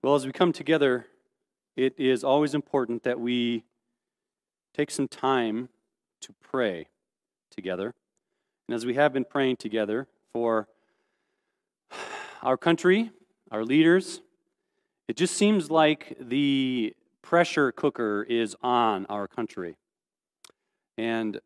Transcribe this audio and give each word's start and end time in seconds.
Well, 0.00 0.14
as 0.14 0.24
we 0.24 0.30
come 0.30 0.52
together, 0.52 1.06
it 1.76 1.98
is 1.98 2.22
always 2.22 2.54
important 2.54 3.02
that 3.02 3.18
we 3.18 3.64
take 4.72 4.92
some 4.92 5.08
time 5.08 5.70
to 6.20 6.32
pray 6.40 6.86
together. 7.50 7.94
And 8.68 8.76
as 8.76 8.86
we 8.86 8.94
have 8.94 9.12
been 9.12 9.24
praying 9.24 9.56
together 9.56 10.06
for 10.32 10.68
our 12.42 12.56
country, 12.56 13.10
our 13.50 13.64
leaders, 13.64 14.20
it 15.08 15.16
just 15.16 15.36
seems 15.36 15.68
like 15.68 16.16
the 16.20 16.94
pressure 17.20 17.72
cooker 17.72 18.24
is 18.28 18.54
on 18.62 19.04
our 19.06 19.26
country. 19.26 19.74
And 20.96 21.40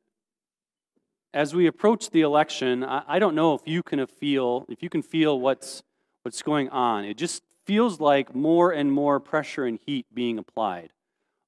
as 1.33 1.55
we 1.55 1.67
approach 1.67 2.11
the 2.11 2.21
election, 2.21 2.85
I, 2.85 3.19
don't 3.19 3.35
know 3.35 3.55
if 3.55 3.63
you 3.65 3.83
can 3.83 4.07
feel 4.07 4.67
if 4.69 4.83
you 4.83 4.91
can 4.91 5.03
feel 5.03 5.41
what's 5.41 5.83
what's 6.23 6.43
going 6.43 6.69
on. 6.69 7.07
It 7.07 7.17
just 7.17 7.43
feels 7.65 8.01
like 8.01 8.35
more 8.35 8.73
and 8.73 8.93
more 8.93 9.21
pressure 9.21 9.65
and 9.65 9.79
heat 9.87 10.07
being 10.13 10.39
applied 10.39 10.91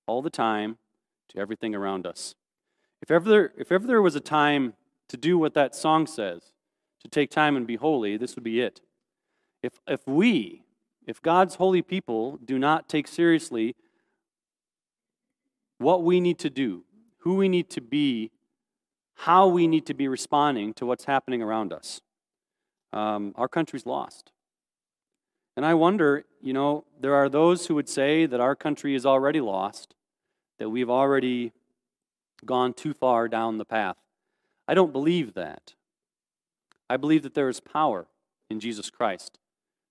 all 0.06 0.22
the 0.22 0.30
time 0.30 0.78
to 1.28 1.38
everything 1.38 1.74
around 1.74 2.06
us. 2.06 2.34
If 3.02 3.10
ever 3.10 3.28
there, 3.28 3.52
if 3.56 3.72
ever 3.72 3.86
there 3.86 4.02
was 4.02 4.16
a 4.16 4.20
time 4.20 4.74
to 5.08 5.16
do 5.16 5.38
what 5.38 5.54
that 5.54 5.74
song 5.74 6.06
says, 6.06 6.52
to 7.02 7.08
take 7.08 7.30
time 7.30 7.56
and 7.56 7.66
be 7.66 7.76
holy, 7.76 8.16
this 8.16 8.34
would 8.34 8.44
be 8.44 8.60
it. 8.60 8.80
If, 9.62 9.80
if 9.86 10.06
we, 10.06 10.62
if 11.06 11.20
God's 11.20 11.56
holy 11.56 11.82
people 11.82 12.38
do 12.44 12.58
not 12.58 12.88
take 12.88 13.06
seriously 13.06 13.76
what 15.78 16.02
we 16.02 16.20
need 16.20 16.38
to 16.40 16.50
do, 16.50 16.84
who 17.18 17.34
we 17.34 17.48
need 17.48 17.68
to 17.70 17.80
be, 17.80 18.30
how 19.16 19.46
we 19.46 19.66
need 19.66 19.86
to 19.86 19.94
be 19.94 20.08
responding 20.08 20.72
to 20.74 20.86
what's 20.86 21.04
happening 21.04 21.42
around 21.42 21.72
us, 21.72 22.00
um, 22.92 23.32
our 23.36 23.48
country's 23.48 23.86
lost. 23.86 24.30
And 25.56 25.64
I 25.64 25.74
wonder, 25.74 26.24
you 26.40 26.52
know, 26.52 26.84
there 27.00 27.14
are 27.14 27.28
those 27.28 27.66
who 27.66 27.74
would 27.76 27.88
say 27.88 28.26
that 28.26 28.40
our 28.40 28.56
country 28.56 28.94
is 28.94 29.06
already 29.06 29.40
lost, 29.40 29.94
that 30.58 30.70
we've 30.70 30.90
already 30.90 31.52
gone 32.44 32.72
too 32.72 32.92
far 32.92 33.28
down 33.28 33.58
the 33.58 33.64
path. 33.64 33.96
I 34.66 34.74
don't 34.74 34.92
believe 34.92 35.34
that. 35.34 35.74
I 36.90 36.96
believe 36.96 37.22
that 37.22 37.34
there 37.34 37.48
is 37.48 37.60
power 37.60 38.06
in 38.50 38.60
Jesus 38.60 38.90
Christ 38.90 39.38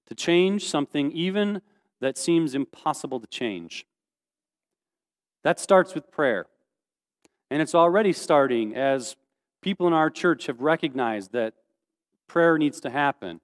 to 0.07 0.15
change 0.15 0.67
something 0.67 1.11
even 1.11 1.61
that 2.01 2.17
seems 2.17 2.53
impossible 2.53 3.19
to 3.19 3.27
change. 3.27 3.85
That 5.43 5.59
starts 5.59 5.95
with 5.95 6.11
prayer. 6.11 6.45
And 7.49 7.61
it's 7.61 7.75
already 7.75 8.13
starting 8.13 8.75
as 8.75 9.15
people 9.61 9.87
in 9.87 9.93
our 9.93 10.09
church 10.09 10.47
have 10.47 10.61
recognized 10.61 11.31
that 11.31 11.53
prayer 12.27 12.57
needs 12.57 12.79
to 12.81 12.89
happen. 12.89 13.39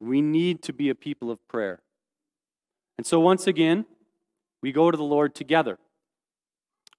We 0.00 0.20
need 0.20 0.62
to 0.62 0.72
be 0.72 0.88
a 0.88 0.94
people 0.94 1.30
of 1.30 1.46
prayer. 1.48 1.80
And 2.98 3.06
so, 3.06 3.20
once 3.20 3.46
again, 3.46 3.86
we 4.62 4.72
go 4.72 4.90
to 4.90 4.96
the 4.96 5.02
Lord 5.02 5.34
together. 5.34 5.78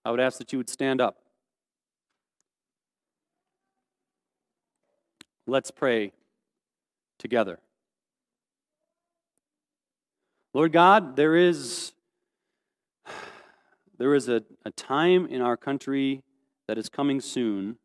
I 0.04 0.12
would 0.12 0.20
ask 0.20 0.38
that 0.38 0.52
you 0.52 0.60
would 0.60 0.70
stand 0.70 1.02
up. 1.02 1.18
Let's 5.48 5.72
pray 5.72 6.12
together. 7.18 7.60
Lord 10.54 10.72
God, 10.72 11.16
there 11.16 11.36
is, 11.36 11.92
there 13.98 14.16
is 14.16 14.30
a, 14.30 14.44
a 14.64 14.72
time 14.72 15.26
in 15.26 15.42
our 15.42 15.58
country 15.58 16.24
that 16.68 16.78
is 16.78 16.90
coming 16.90 17.20
soon 17.20 17.78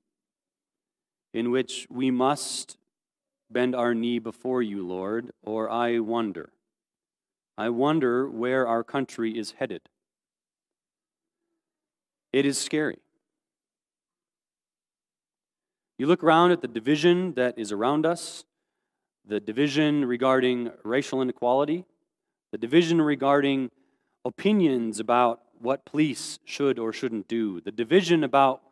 in 1.35 1.51
which 1.51 1.87
we 1.91 2.11
must 2.11 2.77
bend 3.51 3.75
our 3.75 3.95
knee 3.95 4.19
before 4.19 4.63
you, 4.63 4.87
Lord, 4.87 5.33
or 5.43 5.71
I 5.71 5.99
wonder. 5.99 6.51
I 7.59 7.69
wonder 7.69 8.29
where 8.29 8.67
our 8.67 8.85
country 8.85 9.37
is 9.37 9.53
headed. 9.59 9.83
It 12.33 12.47
is 12.47 12.59
scary. 12.59 12.99
You 15.99 16.07
look 16.07 16.23
around 16.23 16.53
at 16.53 16.63
the 16.63 16.69
division 16.69 17.35
that 17.35 17.59
is 17.59 17.73
around 17.73 18.07
us, 18.07 18.45
the 19.27 19.41
division 19.41 20.05
regarding 20.05 20.71
racial 20.83 21.21
inequality, 21.21 21.85
the 22.53 22.59
division 22.59 23.03
regarding 23.03 23.71
opinions 24.25 24.99
about 24.99 25.43
what 25.59 25.85
police 25.85 26.39
should 26.45 26.79
or 26.79 26.93
shouldn't 26.93 27.29
do, 27.29 27.61
the 27.61 27.71
division 27.71 28.25
about 28.25 28.63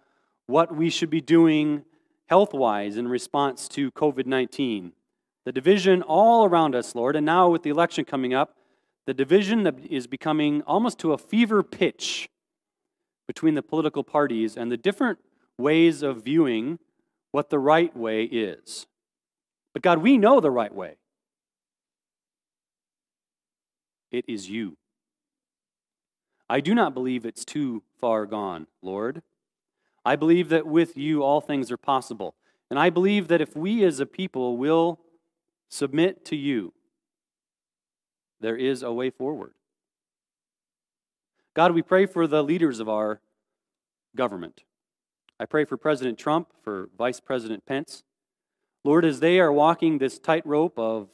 what 0.46 0.74
we 0.74 0.88
should 0.88 1.10
be 1.10 1.20
doing 1.20 1.84
health 2.28 2.52
wise 2.52 2.96
in 2.96 3.08
response 3.08 3.68
to 3.68 3.90
COVID 3.90 4.26
19. 4.26 4.92
The 5.44 5.52
division 5.52 6.02
all 6.02 6.44
around 6.44 6.74
us, 6.74 6.94
Lord, 6.94 7.16
and 7.16 7.24
now 7.24 7.48
with 7.48 7.62
the 7.62 7.70
election 7.70 8.04
coming 8.04 8.34
up, 8.34 8.54
the 9.06 9.14
division 9.14 9.66
is 9.88 10.06
becoming 10.06 10.62
almost 10.62 10.98
to 10.98 11.12
a 11.12 11.18
fever 11.18 11.62
pitch 11.62 12.28
between 13.26 13.54
the 13.54 13.62
political 13.62 14.04
parties 14.04 14.56
and 14.56 14.70
the 14.70 14.76
different 14.76 15.18
ways 15.56 16.02
of 16.02 16.24
viewing 16.24 16.78
what 17.32 17.50
the 17.50 17.58
right 17.58 17.96
way 17.96 18.24
is. 18.24 18.86
But 19.72 19.82
God, 19.82 19.98
we 19.98 20.18
know 20.18 20.40
the 20.40 20.50
right 20.50 20.74
way. 20.74 20.96
It 24.10 24.24
is 24.28 24.48
you. 24.50 24.76
I 26.50 26.60
do 26.60 26.74
not 26.74 26.94
believe 26.94 27.26
it's 27.26 27.44
too 27.44 27.82
far 28.00 28.26
gone, 28.26 28.66
Lord. 28.82 29.22
I 30.08 30.16
believe 30.16 30.48
that 30.48 30.66
with 30.66 30.96
you 30.96 31.22
all 31.22 31.42
things 31.42 31.70
are 31.70 31.76
possible. 31.76 32.34
And 32.70 32.78
I 32.78 32.88
believe 32.88 33.28
that 33.28 33.42
if 33.42 33.54
we 33.54 33.84
as 33.84 34.00
a 34.00 34.06
people 34.06 34.56
will 34.56 35.00
submit 35.68 36.24
to 36.24 36.34
you, 36.34 36.72
there 38.40 38.56
is 38.56 38.82
a 38.82 38.90
way 38.90 39.10
forward. 39.10 39.52
God, 41.52 41.72
we 41.72 41.82
pray 41.82 42.06
for 42.06 42.26
the 42.26 42.42
leaders 42.42 42.80
of 42.80 42.88
our 42.88 43.20
government. 44.16 44.62
I 45.38 45.44
pray 45.44 45.66
for 45.66 45.76
President 45.76 46.16
Trump, 46.16 46.54
for 46.64 46.88
Vice 46.96 47.20
President 47.20 47.66
Pence. 47.66 48.02
Lord, 48.84 49.04
as 49.04 49.20
they 49.20 49.38
are 49.38 49.52
walking 49.52 49.98
this 49.98 50.18
tightrope 50.18 50.78
of 50.78 51.10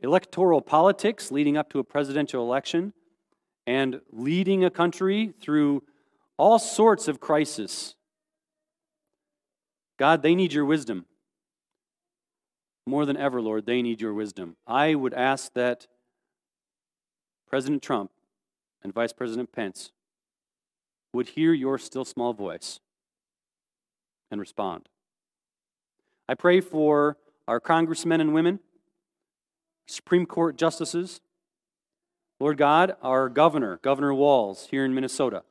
electoral 0.00 0.60
politics 0.60 1.30
leading 1.30 1.56
up 1.56 1.70
to 1.70 1.78
a 1.78 1.84
presidential 1.84 2.42
election 2.42 2.94
and 3.64 4.00
leading 4.10 4.64
a 4.64 4.70
country 4.70 5.34
through 5.40 5.84
all 6.36 6.58
sorts 6.58 7.08
of 7.08 7.20
crisis. 7.20 7.94
God, 9.98 10.22
they 10.22 10.34
need 10.34 10.52
your 10.52 10.64
wisdom. 10.64 11.06
More 12.86 13.06
than 13.06 13.16
ever, 13.16 13.40
Lord, 13.40 13.66
they 13.66 13.82
need 13.82 14.00
your 14.00 14.12
wisdom. 14.12 14.56
I 14.66 14.94
would 14.94 15.14
ask 15.14 15.52
that 15.54 15.86
President 17.48 17.82
Trump 17.82 18.10
and 18.82 18.92
Vice 18.92 19.12
President 19.12 19.52
Pence 19.52 19.92
would 21.12 21.30
hear 21.30 21.52
your 21.52 21.78
still 21.78 22.04
small 22.04 22.32
voice 22.32 22.80
and 24.30 24.40
respond. 24.40 24.88
I 26.28 26.34
pray 26.34 26.60
for 26.60 27.18
our 27.46 27.60
congressmen 27.60 28.20
and 28.20 28.32
women, 28.32 28.60
Supreme 29.86 30.26
Court 30.26 30.56
justices, 30.56 31.20
Lord 32.40 32.56
God, 32.56 32.96
our 33.02 33.28
governor, 33.28 33.78
Governor 33.82 34.14
Walz, 34.14 34.68
here 34.70 34.84
in 34.84 34.94
Minnesota 34.94 35.44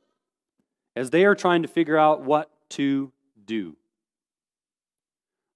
as 0.94 1.10
they 1.10 1.24
are 1.24 1.34
trying 1.34 1.62
to 1.62 1.68
figure 1.68 1.96
out 1.96 2.22
what 2.22 2.50
to 2.70 3.12
do. 3.44 3.76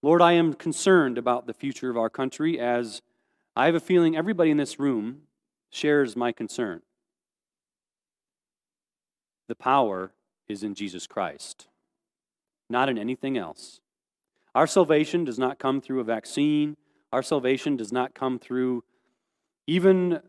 Lord, 0.02 0.22
I 0.22 0.32
am 0.32 0.54
concerned 0.54 1.18
about 1.18 1.46
the 1.46 1.54
future 1.54 1.90
of 1.90 1.96
our 1.96 2.10
country 2.10 2.60
as 2.60 3.02
I 3.54 3.66
have 3.66 3.74
a 3.74 3.80
feeling 3.80 4.16
everybody 4.16 4.50
in 4.50 4.56
this 4.56 4.78
room 4.78 5.22
shares 5.70 6.16
my 6.16 6.32
concern. 6.32 6.82
The 9.48 9.54
power 9.54 10.12
is 10.48 10.62
in 10.62 10.74
Jesus 10.74 11.06
Christ, 11.06 11.68
not 12.68 12.88
in 12.88 12.98
anything 12.98 13.36
else. 13.36 13.80
Our 14.54 14.66
salvation 14.66 15.24
does 15.24 15.38
not 15.38 15.58
come 15.58 15.80
through 15.80 16.00
a 16.00 16.04
vaccine. 16.04 16.76
Our 17.12 17.22
salvation 17.22 17.76
does 17.76 17.92
not 17.92 18.14
come 18.14 18.38
through 18.38 18.84
even 19.66 20.20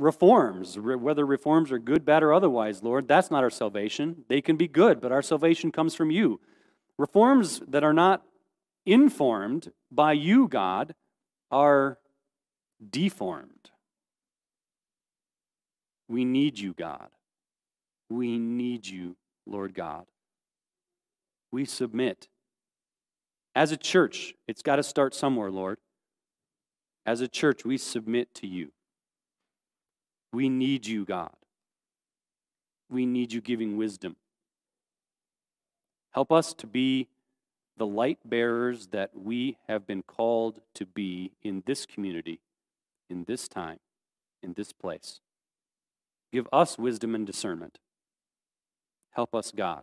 reforms, 0.00 0.78
whether 0.78 1.26
reforms 1.26 1.70
are 1.70 1.78
good, 1.78 2.04
bad, 2.04 2.22
or 2.22 2.32
otherwise, 2.32 2.82
Lord, 2.82 3.06
that's 3.06 3.30
not 3.30 3.44
our 3.44 3.50
salvation. 3.50 4.24
They 4.28 4.40
can 4.40 4.56
be 4.56 4.66
good, 4.66 5.00
but 5.00 5.12
our 5.12 5.22
salvation 5.22 5.70
comes 5.70 5.94
from 5.94 6.10
you. 6.10 6.40
Reforms 6.96 7.60
that 7.68 7.84
are 7.84 7.92
not 7.92 8.22
informed 8.86 9.72
by 9.92 10.12
you, 10.12 10.48
God, 10.48 10.94
are 11.50 11.98
deformed. 12.90 13.70
We 16.08 16.24
need 16.24 16.58
you, 16.58 16.72
God. 16.72 17.08
We 18.08 18.38
need 18.38 18.86
you, 18.86 19.16
Lord 19.46 19.74
God. 19.74 20.06
We 21.52 21.64
submit. 21.66 22.28
As 23.54 23.70
a 23.70 23.76
church, 23.76 24.34
it's 24.48 24.62
got 24.62 24.76
to 24.76 24.82
start 24.82 25.14
somewhere, 25.14 25.50
Lord. 25.50 25.78
As 27.04 27.20
a 27.20 27.28
church, 27.28 27.64
we 27.64 27.76
submit 27.76 28.34
to 28.36 28.46
you. 28.46 28.72
We 30.32 30.48
need 30.48 30.86
you, 30.86 31.04
God. 31.04 31.32
We 32.88 33.06
need 33.06 33.32
you 33.32 33.40
giving 33.40 33.76
wisdom. 33.76 34.16
Help 36.10 36.32
us 36.32 36.54
to 36.54 36.66
be 36.66 37.08
the 37.76 37.86
light 37.86 38.18
bearers 38.24 38.88
that 38.88 39.10
we 39.14 39.56
have 39.68 39.86
been 39.86 40.02
called 40.02 40.60
to 40.74 40.84
be 40.86 41.32
in 41.42 41.62
this 41.66 41.86
community, 41.86 42.40
in 43.08 43.24
this 43.24 43.48
time. 43.48 43.78
in 44.42 44.54
this 44.54 44.72
place. 44.72 45.20
Give 46.32 46.48
us 46.52 46.78
wisdom 46.78 47.14
and 47.14 47.26
discernment. 47.26 47.78
Help 49.10 49.34
us, 49.34 49.52
God. 49.52 49.82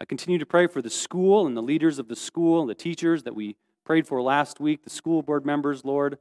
I 0.00 0.04
continue 0.04 0.38
to 0.38 0.46
pray 0.46 0.66
for 0.66 0.82
the 0.82 0.90
school 0.90 1.46
and 1.46 1.56
the 1.56 1.62
leaders 1.62 1.98
of 1.98 2.08
the 2.08 2.16
school 2.16 2.60
and 2.60 2.68
the 2.68 2.74
teachers 2.74 3.22
that 3.22 3.34
we 3.34 3.56
prayed 3.84 4.06
for 4.06 4.20
last 4.20 4.60
week, 4.60 4.84
the 4.84 4.90
school 4.90 5.22
board 5.22 5.46
members, 5.46 5.84
Lord, 5.84 6.18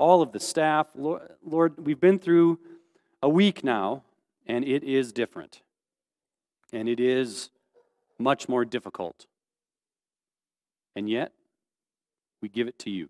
all 0.00 0.22
of 0.22 0.32
the 0.32 0.40
staff. 0.40 0.88
Lord, 0.94 1.22
Lord, 1.44 1.86
we've 1.86 2.00
been 2.00 2.18
through 2.18 2.58
a 3.22 3.28
week 3.28 3.62
now, 3.62 4.02
and 4.46 4.64
it 4.64 4.82
is 4.82 5.12
different. 5.12 5.62
And 6.72 6.88
it 6.88 6.98
is 6.98 7.50
much 8.18 8.48
more 8.48 8.64
difficult. 8.64 9.26
And 10.96 11.08
yet, 11.08 11.32
we 12.40 12.48
give 12.48 12.66
it 12.66 12.78
to 12.80 12.90
you. 12.90 13.08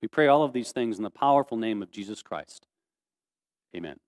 We 0.00 0.08
pray 0.08 0.26
all 0.28 0.42
of 0.42 0.52
these 0.52 0.72
things 0.72 0.96
in 0.96 1.04
the 1.04 1.10
powerful 1.10 1.56
name 1.56 1.82
of 1.82 1.90
Jesus 1.90 2.22
Christ. 2.22 2.66
Amen. 3.76 3.98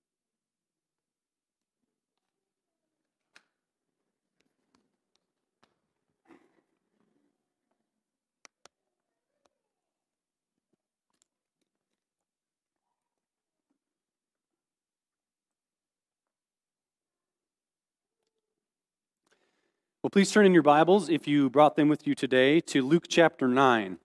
Well, 20.03 20.09
please 20.09 20.33
turn 20.33 20.47
in 20.47 20.55
your 20.55 20.63
Bibles, 20.63 21.11
if 21.11 21.29
you 21.29 21.51
brought 21.51 21.77
them 21.77 21.91
with 21.91 22.07
you 22.07 22.15
today, 22.15 22.63
to 22.63 22.81
Luke 22.81 23.05
chapter 23.07 23.47
9. 23.47 23.99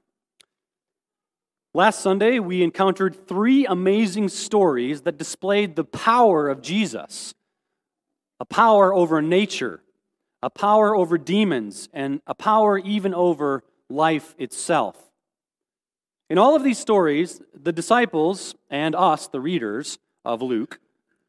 Last 1.74 2.02
Sunday, 2.02 2.38
we 2.40 2.64
encountered 2.64 3.30
three 3.30 3.66
amazing 3.66 4.28
stories 4.28 5.04
that 5.04 5.18
displayed 5.18 5.78
the 5.78 5.86
power 5.86 6.50
of 6.50 6.62
Jesus 6.62 7.34
a 8.42 8.46
power 8.46 8.94
over 8.94 9.22
nature, 9.22 9.84
a 10.44 10.50
power 10.50 10.94
over 10.94 11.18
demons, 11.18 11.88
and 11.94 12.20
a 12.28 12.36
power 12.36 12.78
even 12.78 13.14
over 13.14 13.64
life 13.90 14.36
itself. 14.38 14.98
In 16.30 16.38
all 16.38 16.58
of 16.58 16.64
these 16.66 16.78
stories, 16.78 17.42
the 17.54 17.72
disciples 17.72 18.54
and 18.70 18.96
us, 18.96 19.28
the 19.28 19.40
readers 19.40 19.98
of 20.26 20.42
Luke, 20.42 20.82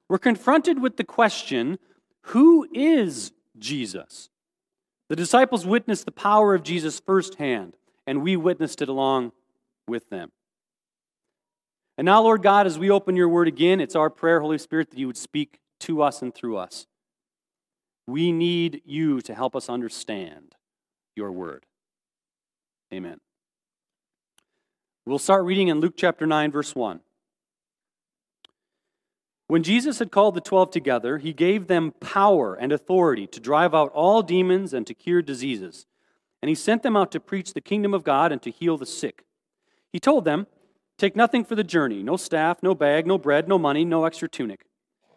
were 0.08 0.18
confronted 0.18 0.82
with 0.82 0.96
the 0.96 1.04
question 1.04 1.78
who 2.22 2.66
is 2.74 3.30
Jesus? 3.60 4.28
The 5.08 5.16
disciples 5.16 5.64
witnessed 5.64 6.04
the 6.04 6.12
power 6.12 6.54
of 6.54 6.62
Jesus 6.62 7.00
firsthand, 7.00 7.76
and 8.06 8.22
we 8.22 8.36
witnessed 8.36 8.82
it 8.82 8.88
along 8.88 9.32
with 9.86 10.10
them. 10.10 10.32
And 11.98 12.04
now, 12.04 12.22
Lord 12.22 12.42
God, 12.42 12.66
as 12.66 12.78
we 12.78 12.90
open 12.90 13.16
your 13.16 13.28
word 13.28 13.48
again, 13.48 13.80
it's 13.80 13.96
our 13.96 14.10
prayer, 14.10 14.40
Holy 14.40 14.58
Spirit, 14.58 14.90
that 14.90 14.98
you 14.98 15.06
would 15.06 15.16
speak 15.16 15.60
to 15.80 16.02
us 16.02 16.22
and 16.22 16.34
through 16.34 16.56
us. 16.58 16.86
We 18.06 18.32
need 18.32 18.82
you 18.84 19.20
to 19.22 19.34
help 19.34 19.56
us 19.56 19.68
understand 19.68 20.54
your 21.14 21.32
word. 21.32 21.64
Amen. 22.92 23.20
We'll 25.06 25.18
start 25.18 25.44
reading 25.44 25.68
in 25.68 25.80
Luke 25.80 25.94
chapter 25.96 26.26
9, 26.26 26.50
verse 26.50 26.74
1. 26.74 27.00
When 29.48 29.62
Jesus 29.62 30.00
had 30.00 30.10
called 30.10 30.34
the 30.34 30.40
twelve 30.40 30.70
together, 30.72 31.18
he 31.18 31.32
gave 31.32 31.66
them 31.68 31.92
power 32.00 32.54
and 32.54 32.72
authority 32.72 33.26
to 33.28 33.38
drive 33.38 33.74
out 33.74 33.92
all 33.92 34.22
demons 34.22 34.74
and 34.74 34.86
to 34.86 34.94
cure 34.94 35.22
diseases. 35.22 35.86
And 36.42 36.48
he 36.48 36.54
sent 36.54 36.82
them 36.82 36.96
out 36.96 37.12
to 37.12 37.20
preach 37.20 37.54
the 37.54 37.60
kingdom 37.60 37.94
of 37.94 38.04
God 38.04 38.32
and 38.32 38.42
to 38.42 38.50
heal 38.50 38.76
the 38.76 38.86
sick. 38.86 39.24
He 39.92 40.00
told 40.00 40.24
them, 40.24 40.46
Take 40.98 41.14
nothing 41.14 41.44
for 41.44 41.54
the 41.54 41.64
journey 41.64 42.02
no 42.02 42.16
staff, 42.16 42.62
no 42.62 42.74
bag, 42.74 43.06
no 43.06 43.18
bread, 43.18 43.48
no 43.48 43.58
money, 43.58 43.84
no 43.84 44.04
extra 44.04 44.28
tunic. 44.28 44.64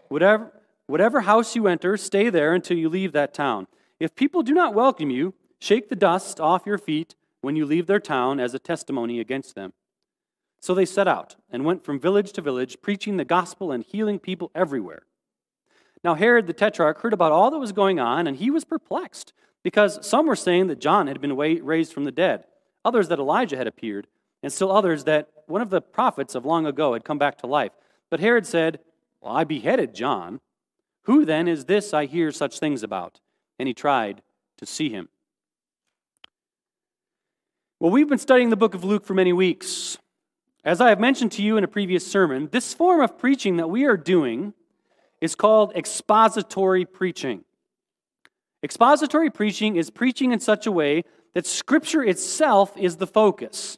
Whatever, 0.09 0.51
whatever 0.87 1.21
house 1.21 1.55
you 1.55 1.67
enter, 1.67 1.97
stay 1.97 2.29
there 2.29 2.53
until 2.53 2.77
you 2.77 2.89
leave 2.89 3.13
that 3.13 3.33
town. 3.33 3.67
If 3.99 4.15
people 4.15 4.43
do 4.43 4.53
not 4.53 4.73
welcome 4.73 5.09
you, 5.09 5.33
shake 5.59 5.89
the 5.89 5.95
dust 5.95 6.39
off 6.39 6.65
your 6.65 6.77
feet 6.77 7.15
when 7.41 7.55
you 7.55 7.65
leave 7.65 7.87
their 7.87 7.99
town 7.99 8.39
as 8.39 8.53
a 8.53 8.59
testimony 8.59 9.19
against 9.19 9.55
them. 9.55 9.73
So 10.59 10.73
they 10.73 10.85
set 10.85 11.07
out 11.07 11.35
and 11.49 11.65
went 11.65 11.83
from 11.83 11.99
village 11.99 12.33
to 12.33 12.41
village, 12.41 12.81
preaching 12.81 13.17
the 13.17 13.25
gospel 13.25 13.71
and 13.71 13.83
healing 13.83 14.19
people 14.19 14.51
everywhere. 14.53 15.03
Now, 16.03 16.15
Herod 16.15 16.47
the 16.47 16.53
Tetrarch 16.53 17.01
heard 17.01 17.13
about 17.13 17.31
all 17.31 17.51
that 17.51 17.59
was 17.59 17.71
going 17.71 17.99
on, 17.99 18.27
and 18.27 18.37
he 18.37 18.49
was 18.49 18.65
perplexed, 18.65 19.33
because 19.63 20.05
some 20.05 20.27
were 20.27 20.35
saying 20.35 20.67
that 20.67 20.79
John 20.79 21.07
had 21.07 21.19
been 21.19 21.35
raised 21.35 21.93
from 21.93 22.05
the 22.05 22.11
dead, 22.11 22.45
others 22.85 23.09
that 23.09 23.19
Elijah 23.19 23.57
had 23.57 23.67
appeared, 23.67 24.07
and 24.41 24.51
still 24.51 24.71
others 24.71 25.03
that 25.03 25.29
one 25.47 25.61
of 25.61 25.69
the 25.69 25.81
prophets 25.81 26.35
of 26.35 26.45
long 26.45 26.65
ago 26.65 26.93
had 26.93 27.03
come 27.03 27.17
back 27.17 27.37
to 27.39 27.47
life. 27.47 27.71
But 28.09 28.19
Herod 28.19 28.45
said, 28.45 28.79
Well, 29.21 29.35
I 29.35 29.43
beheaded 29.43 29.93
John. 29.93 30.39
Who 31.03 31.25
then 31.25 31.47
is 31.47 31.65
this 31.65 31.93
I 31.93 32.05
hear 32.05 32.31
such 32.31 32.59
things 32.59 32.83
about? 32.83 33.19
And 33.57 33.67
he 33.67 33.73
tried 33.73 34.21
to 34.57 34.65
see 34.65 34.89
him. 34.89 35.09
Well, 37.79 37.91
we've 37.91 38.09
been 38.09 38.17
studying 38.17 38.49
the 38.49 38.57
book 38.57 38.73
of 38.73 38.83
Luke 38.83 39.05
for 39.05 39.13
many 39.13 39.33
weeks. 39.33 39.97
As 40.63 40.81
I 40.81 40.89
have 40.89 40.99
mentioned 40.99 41.31
to 41.33 41.41
you 41.41 41.57
in 41.57 41.63
a 41.63 41.69
previous 41.69 42.05
sermon, 42.05 42.49
this 42.51 42.73
form 42.73 43.01
of 43.01 43.17
preaching 43.17 43.57
that 43.57 43.69
we 43.69 43.85
are 43.85 43.97
doing 43.97 44.53
is 45.21 45.35
called 45.35 45.73
expository 45.75 46.85
preaching. 46.85 47.43
Expository 48.61 49.29
preaching 49.29 49.77
is 49.77 49.89
preaching 49.89 50.33
in 50.33 50.39
such 50.39 50.67
a 50.67 50.71
way 50.71 51.03
that 51.33 51.45
Scripture 51.45 52.03
itself 52.03 52.75
is 52.77 52.97
the 52.97 53.07
focus. 53.07 53.77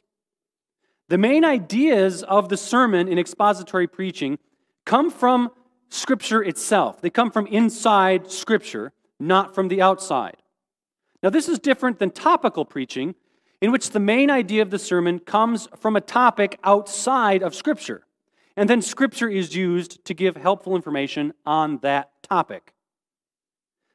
The 1.08 1.18
main 1.18 1.44
ideas 1.44 2.22
of 2.24 2.48
the 2.48 2.56
sermon 2.56 3.06
in 3.06 3.18
expository 3.18 3.86
preaching 3.86 4.38
come 4.84 5.10
from 5.10 5.50
Scripture 5.88 6.42
itself. 6.42 7.00
They 7.00 7.10
come 7.10 7.30
from 7.30 7.46
inside 7.46 8.30
Scripture, 8.30 8.92
not 9.20 9.54
from 9.54 9.68
the 9.68 9.82
outside. 9.82 10.36
Now, 11.22 11.30
this 11.30 11.48
is 11.48 11.60
different 11.60 12.00
than 12.00 12.10
topical 12.10 12.64
preaching, 12.64 13.14
in 13.62 13.70
which 13.70 13.90
the 13.90 14.00
main 14.00 14.28
idea 14.28 14.60
of 14.60 14.70
the 14.70 14.78
sermon 14.78 15.20
comes 15.20 15.68
from 15.78 15.94
a 15.94 16.00
topic 16.00 16.58
outside 16.64 17.44
of 17.44 17.54
Scripture. 17.54 18.04
And 18.56 18.68
then 18.68 18.82
Scripture 18.82 19.28
is 19.28 19.54
used 19.54 20.04
to 20.04 20.12
give 20.12 20.36
helpful 20.36 20.74
information 20.74 21.32
on 21.46 21.78
that 21.78 22.10
topic. 22.24 22.74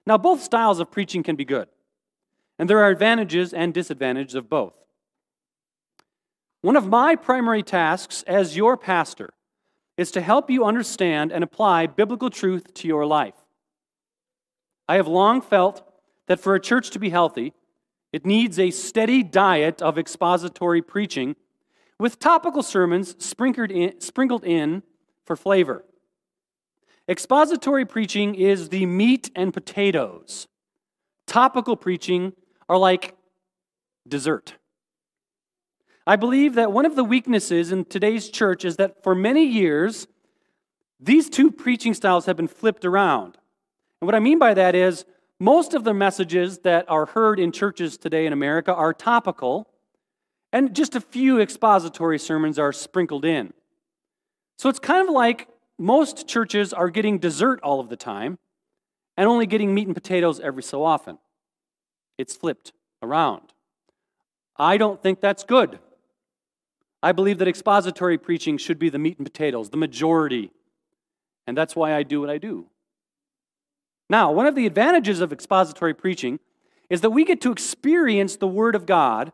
Now, 0.06 0.18
both 0.18 0.42
styles 0.42 0.80
of 0.80 0.90
preaching 0.90 1.22
can 1.22 1.36
be 1.36 1.44
good, 1.44 1.68
and 2.58 2.70
there 2.70 2.80
are 2.80 2.90
advantages 2.90 3.54
and 3.54 3.74
disadvantages 3.74 4.36
of 4.36 4.50
both. 4.50 4.74
One 6.62 6.78
of 6.78 6.88
my 6.88 7.18
primary 7.18 7.62
tasks 7.62 8.24
as 8.26 8.56
your 8.56 8.78
pastor 8.78 9.34
is 9.98 10.12
to 10.12 10.22
help 10.22 10.50
you 10.50 10.64
understand 10.64 11.34
and 11.34 11.44
apply 11.44 11.88
biblical 11.88 12.30
truth 12.30 12.74
to 12.76 12.88
your 12.88 13.06
life. 13.06 13.36
I 14.88 14.96
have 14.96 15.08
long 15.10 15.42
felt 15.42 15.86
that 16.28 16.40
for 16.40 16.56
a 16.56 16.62
church 16.62 16.90
to 16.92 17.00
be 17.00 17.10
healthy, 17.10 17.54
it 18.14 18.26
needs 18.26 18.58
a 18.58 18.72
steady 18.72 19.24
diet 19.24 19.82
of 19.82 19.98
expository 19.98 20.82
preaching 20.82 21.36
with 22.00 22.20
topical 22.20 22.64
sermons 22.64 23.16
sprinkled 23.24 23.72
in, 23.72 24.00
sprinkled 24.00 24.44
in 24.44 24.84
for 25.26 25.36
flavor. 25.36 25.84
Expository 27.10 27.86
preaching 27.86 28.36
is 28.36 28.70
the 28.70 28.86
meat 28.86 29.32
and 29.36 29.54
potatoes. 29.54 30.48
Topical 31.26 31.76
preaching 31.76 32.34
are 32.70 32.78
like 32.78 33.16
dessert. 34.08 34.56
I 36.06 36.16
believe 36.16 36.56
that 36.56 36.72
one 36.72 36.86
of 36.86 36.96
the 36.96 37.04
weaknesses 37.04 37.72
in 37.72 37.86
today's 37.86 38.30
church 38.30 38.64
is 38.64 38.78
that 38.78 39.04
for 39.04 39.14
many 39.14 39.46
years, 39.46 40.08
these 41.00 41.30
two 41.30 41.52
preaching 41.52 41.94
styles 41.94 42.26
have 42.26 42.38
been 42.38 42.48
flipped 42.48 42.86
around. 42.86 43.38
And 44.00 44.08
what 44.08 44.16
I 44.16 44.20
mean 44.20 44.40
by 44.40 44.54
that 44.54 44.76
is 44.76 45.06
most 45.40 45.74
of 45.74 45.84
the 45.84 45.94
messages 45.94 46.60
that 46.60 46.90
are 46.90 47.06
heard 47.06 47.40
in 47.40 47.52
churches 47.52 47.98
today 47.98 48.26
in 48.26 48.34
America 48.34 48.74
are 48.74 48.94
topical, 48.94 49.70
and 50.52 50.76
just 50.76 50.96
a 50.96 51.02
few 51.02 51.40
expository 51.40 52.18
sermons 52.18 52.58
are 52.58 52.74
sprinkled 52.74 53.26
in. 53.26 53.54
So 54.58 54.70
it's 54.70 54.80
kind 54.80 55.08
of 55.08 55.14
like 55.14 55.48
most 55.78 56.28
churches 56.28 56.74
are 56.74 56.90
getting 56.90 57.20
dessert 57.20 57.60
all 57.62 57.80
of 57.80 57.90
the 57.90 57.96
time 57.96 58.40
and 59.16 59.28
only 59.28 59.46
getting 59.46 59.74
meat 59.74 59.86
and 59.86 59.96
potatoes 59.96 60.40
every 60.40 60.64
so 60.64 60.84
often. 60.84 61.20
It's 62.18 62.36
flipped 62.36 62.74
around. 63.04 63.54
I 64.58 64.78
don't 64.78 65.02
think 65.02 65.22
that's 65.22 65.44
good. 65.44 65.78
I 67.04 67.12
believe 67.12 67.38
that 67.38 67.48
expository 67.48 68.18
preaching 68.18 68.58
should 68.58 68.80
be 68.80 68.90
the 68.90 68.98
meat 68.98 69.18
and 69.20 69.26
potatoes, 69.26 69.70
the 69.70 69.78
majority. 69.78 70.52
And 71.46 71.56
that's 71.56 71.76
why 71.76 71.94
I 71.94 72.02
do 72.02 72.20
what 72.20 72.30
I 72.32 72.40
do. 72.40 72.66
Now, 74.10 74.32
one 74.32 74.46
of 74.46 74.56
the 74.56 74.66
advantages 74.66 75.20
of 75.20 75.34
expository 75.34 75.94
preaching 75.94 76.40
is 76.90 77.02
that 77.02 77.10
we 77.10 77.26
get 77.26 77.42
to 77.42 77.52
experience 77.52 78.38
the 78.38 78.48
Word 78.48 78.76
of 78.76 78.86
God 78.86 79.34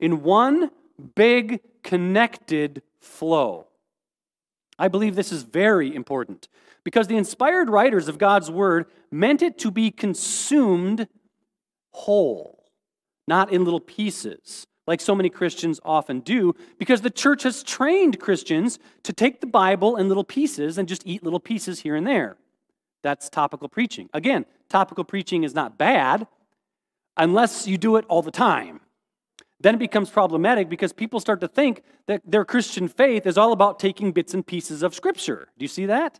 in 0.00 0.22
one 0.22 0.70
big 1.14 1.60
connected 1.82 2.82
flow. 3.00 3.66
I 4.78 4.88
believe 4.88 5.14
this 5.14 5.32
is 5.32 5.42
very 5.42 5.94
important 5.94 6.48
because 6.82 7.06
the 7.06 7.16
inspired 7.16 7.68
writers 7.68 8.08
of 8.08 8.18
God's 8.18 8.50
Word 8.50 8.86
meant 9.10 9.42
it 9.42 9.58
to 9.58 9.70
be 9.70 9.90
consumed 9.90 11.06
whole, 11.90 12.64
not 13.28 13.52
in 13.52 13.64
little 13.64 13.80
pieces, 13.80 14.66
like 14.86 15.00
so 15.00 15.14
many 15.14 15.30
Christians 15.30 15.78
often 15.84 16.20
do, 16.20 16.54
because 16.78 17.02
the 17.02 17.10
church 17.10 17.44
has 17.44 17.62
trained 17.62 18.18
Christians 18.18 18.78
to 19.04 19.12
take 19.12 19.40
the 19.40 19.46
Bible 19.46 19.96
in 19.96 20.08
little 20.08 20.24
pieces 20.24 20.76
and 20.76 20.88
just 20.88 21.06
eat 21.06 21.22
little 21.22 21.40
pieces 21.40 21.80
here 21.80 21.94
and 21.94 22.06
there. 22.06 22.36
That's 23.04 23.28
topical 23.28 23.68
preaching. 23.68 24.08
Again, 24.14 24.46
topical 24.70 25.04
preaching 25.04 25.44
is 25.44 25.54
not 25.54 25.76
bad 25.76 26.26
unless 27.18 27.68
you 27.68 27.76
do 27.76 27.96
it 27.96 28.06
all 28.08 28.22
the 28.22 28.30
time. 28.30 28.80
Then 29.60 29.74
it 29.74 29.78
becomes 29.78 30.08
problematic 30.08 30.70
because 30.70 30.94
people 30.94 31.20
start 31.20 31.42
to 31.42 31.48
think 31.48 31.82
that 32.06 32.22
their 32.24 32.46
Christian 32.46 32.88
faith 32.88 33.26
is 33.26 33.36
all 33.36 33.52
about 33.52 33.78
taking 33.78 34.12
bits 34.12 34.32
and 34.32 34.44
pieces 34.44 34.82
of 34.82 34.94
Scripture. 34.94 35.48
Do 35.58 35.64
you 35.64 35.68
see 35.68 35.84
that? 35.86 36.18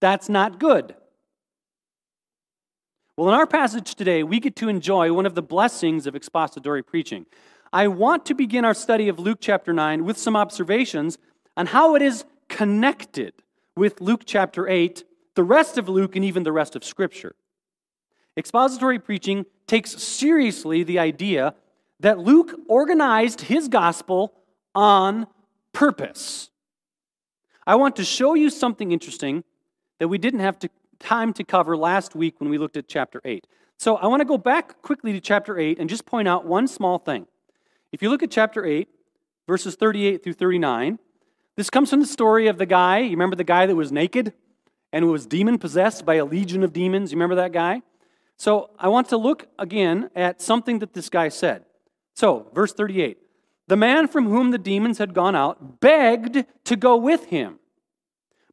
That's 0.00 0.28
not 0.28 0.60
good. 0.60 0.94
Well, 3.16 3.28
in 3.28 3.34
our 3.34 3.46
passage 3.46 3.96
today, 3.96 4.22
we 4.22 4.38
get 4.38 4.54
to 4.56 4.68
enjoy 4.68 5.12
one 5.12 5.26
of 5.26 5.34
the 5.34 5.42
blessings 5.42 6.06
of 6.06 6.14
expository 6.14 6.84
preaching. 6.84 7.26
I 7.72 7.88
want 7.88 8.24
to 8.26 8.34
begin 8.34 8.64
our 8.64 8.74
study 8.74 9.08
of 9.08 9.18
Luke 9.18 9.38
chapter 9.40 9.72
9 9.72 10.04
with 10.04 10.16
some 10.16 10.36
observations 10.36 11.18
on 11.56 11.66
how 11.66 11.96
it 11.96 12.02
is 12.02 12.24
connected 12.48 13.34
with 13.76 14.00
Luke 14.00 14.22
chapter 14.24 14.68
8, 14.68 15.04
the 15.40 15.44
rest 15.44 15.78
of 15.78 15.88
Luke, 15.88 16.16
and 16.16 16.24
even 16.26 16.42
the 16.42 16.52
rest 16.52 16.76
of 16.76 16.84
Scripture. 16.84 17.34
Expository 18.36 18.98
preaching 18.98 19.46
takes 19.66 19.92
seriously 19.92 20.82
the 20.82 20.98
idea 20.98 21.54
that 22.00 22.18
Luke 22.18 22.54
organized 22.68 23.40
his 23.40 23.66
gospel 23.66 24.34
on 24.74 25.26
purpose. 25.72 26.50
I 27.66 27.76
want 27.76 27.96
to 27.96 28.04
show 28.04 28.34
you 28.34 28.50
something 28.50 28.92
interesting 28.92 29.42
that 29.98 30.08
we 30.08 30.18
didn't 30.18 30.40
have 30.40 30.58
to, 30.58 30.68
time 30.98 31.32
to 31.32 31.42
cover 31.42 31.74
last 31.74 32.14
week 32.14 32.38
when 32.38 32.50
we 32.50 32.58
looked 32.58 32.76
at 32.76 32.86
chapter 32.86 33.22
8. 33.24 33.46
So 33.78 33.96
I 33.96 34.08
want 34.08 34.20
to 34.20 34.26
go 34.26 34.36
back 34.36 34.82
quickly 34.82 35.14
to 35.14 35.20
chapter 35.22 35.58
8 35.58 35.78
and 35.78 35.88
just 35.88 36.04
point 36.04 36.28
out 36.28 36.44
one 36.44 36.68
small 36.68 36.98
thing. 36.98 37.26
If 37.92 38.02
you 38.02 38.10
look 38.10 38.22
at 38.22 38.30
chapter 38.30 38.62
8, 38.62 38.86
verses 39.48 39.74
38 39.74 40.22
through 40.22 40.34
39, 40.34 40.98
this 41.56 41.70
comes 41.70 41.88
from 41.88 42.00
the 42.00 42.06
story 42.06 42.46
of 42.46 42.58
the 42.58 42.66
guy. 42.66 42.98
You 42.98 43.12
remember 43.12 43.36
the 43.36 43.42
guy 43.42 43.64
that 43.64 43.74
was 43.74 43.90
naked 43.90 44.34
and 44.92 45.06
was 45.10 45.26
demon 45.26 45.58
possessed 45.58 46.04
by 46.04 46.14
a 46.14 46.24
legion 46.24 46.62
of 46.62 46.72
demons? 46.72 47.12
You 47.12 47.16
remember 47.16 47.36
that 47.36 47.52
guy? 47.52 47.82
So 48.36 48.70
I 48.78 48.88
want 48.88 49.08
to 49.10 49.16
look 49.16 49.46
again 49.58 50.10
at 50.14 50.40
something 50.40 50.78
that 50.78 50.94
this 50.94 51.08
guy 51.10 51.28
said. 51.28 51.64
So, 52.14 52.48
verse 52.54 52.72
38 52.72 53.18
The 53.68 53.76
man 53.76 54.08
from 54.08 54.26
whom 54.26 54.50
the 54.50 54.58
demons 54.58 54.98
had 54.98 55.14
gone 55.14 55.36
out 55.36 55.80
begged 55.80 56.44
to 56.64 56.76
go 56.76 56.96
with 56.96 57.26
him. 57.26 57.58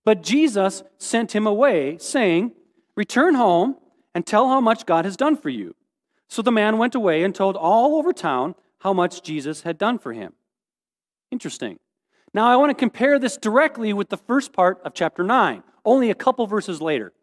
But 0.04 0.24
Jesus 0.24 0.84
sent 0.98 1.36
him 1.36 1.46
away, 1.46 1.98
saying, 2.00 2.54
Return 2.96 3.36
home 3.36 3.76
and 4.16 4.26
tell 4.26 4.48
how 4.48 4.62
much 4.62 4.86
God 4.86 5.06
has 5.06 5.18
done 5.18 5.38
for 5.38 5.50
you. 5.50 5.76
So 6.28 6.42
the 6.42 6.52
man 6.52 6.78
went 6.78 6.96
away 6.96 7.24
and 7.24 7.34
told 7.34 7.56
all 7.56 7.98
over 7.98 8.12
town 8.14 8.56
how 8.80 8.94
much 8.94 9.22
Jesus 9.22 9.62
had 9.62 9.78
done 9.78 10.00
for 10.00 10.14
him. 10.14 10.34
Interesting. 11.32 11.80
Now 12.34 12.48
I 12.48 12.56
want 12.56 12.70
to 12.70 12.76
compare 12.76 13.20
this 13.20 13.38
directly 13.38 13.94
with 13.94 14.10
the 14.10 14.18
first 14.18 14.54
part 14.54 14.80
of 14.84 14.94
chapter 14.94 15.24
9, 15.24 15.64
only 15.88 16.12
a 16.12 16.16
couple 16.16 16.46
verses 16.46 16.82
later. 16.82 17.14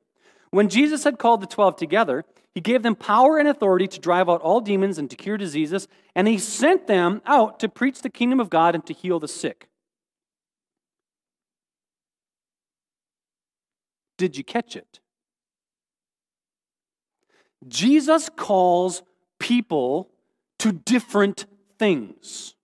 When 0.50 0.68
Jesus 0.68 1.04
had 1.04 1.18
called 1.18 1.40
the 1.40 1.46
twelve 1.46 1.76
together, 1.76 2.24
he 2.54 2.60
gave 2.60 2.82
them 2.82 2.94
power 2.94 3.38
and 3.38 3.48
authority 3.48 3.86
to 3.88 4.00
drive 4.00 4.28
out 4.28 4.40
all 4.40 4.60
demons 4.60 4.98
and 4.98 5.10
to 5.10 5.16
cure 5.16 5.36
diseases, 5.36 5.86
and 6.14 6.26
he 6.26 6.38
sent 6.38 6.86
them 6.86 7.20
out 7.26 7.60
to 7.60 7.68
preach 7.68 8.02
the 8.02 8.10
kingdom 8.10 8.40
of 8.40 8.50
God 8.50 8.74
and 8.74 8.86
to 8.86 8.92
heal 8.92 9.20
the 9.20 9.28
sick. 9.28 9.68
Did 14.16 14.36
you 14.36 14.44
catch 14.44 14.76
it? 14.76 15.00
Jesus 17.66 18.28
calls 18.28 19.02
people 19.40 20.10
to 20.60 20.70
different 20.70 21.46
things. 21.78 22.54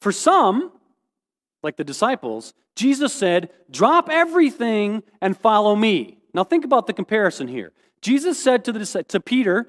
For 0.00 0.10
some, 0.10 0.72
like 1.62 1.76
the 1.76 1.84
disciples, 1.84 2.54
Jesus 2.76 3.12
said, 3.12 3.50
Drop 3.70 4.08
everything 4.08 5.02
and 5.20 5.36
follow 5.36 5.74
me. 5.74 6.18
Now, 6.32 6.44
think 6.44 6.64
about 6.64 6.86
the 6.86 6.92
comparison 6.92 7.48
here. 7.48 7.72
Jesus 8.02 8.40
said 8.40 8.64
to, 8.66 8.72
the, 8.72 9.04
to 9.08 9.20
Peter, 9.20 9.66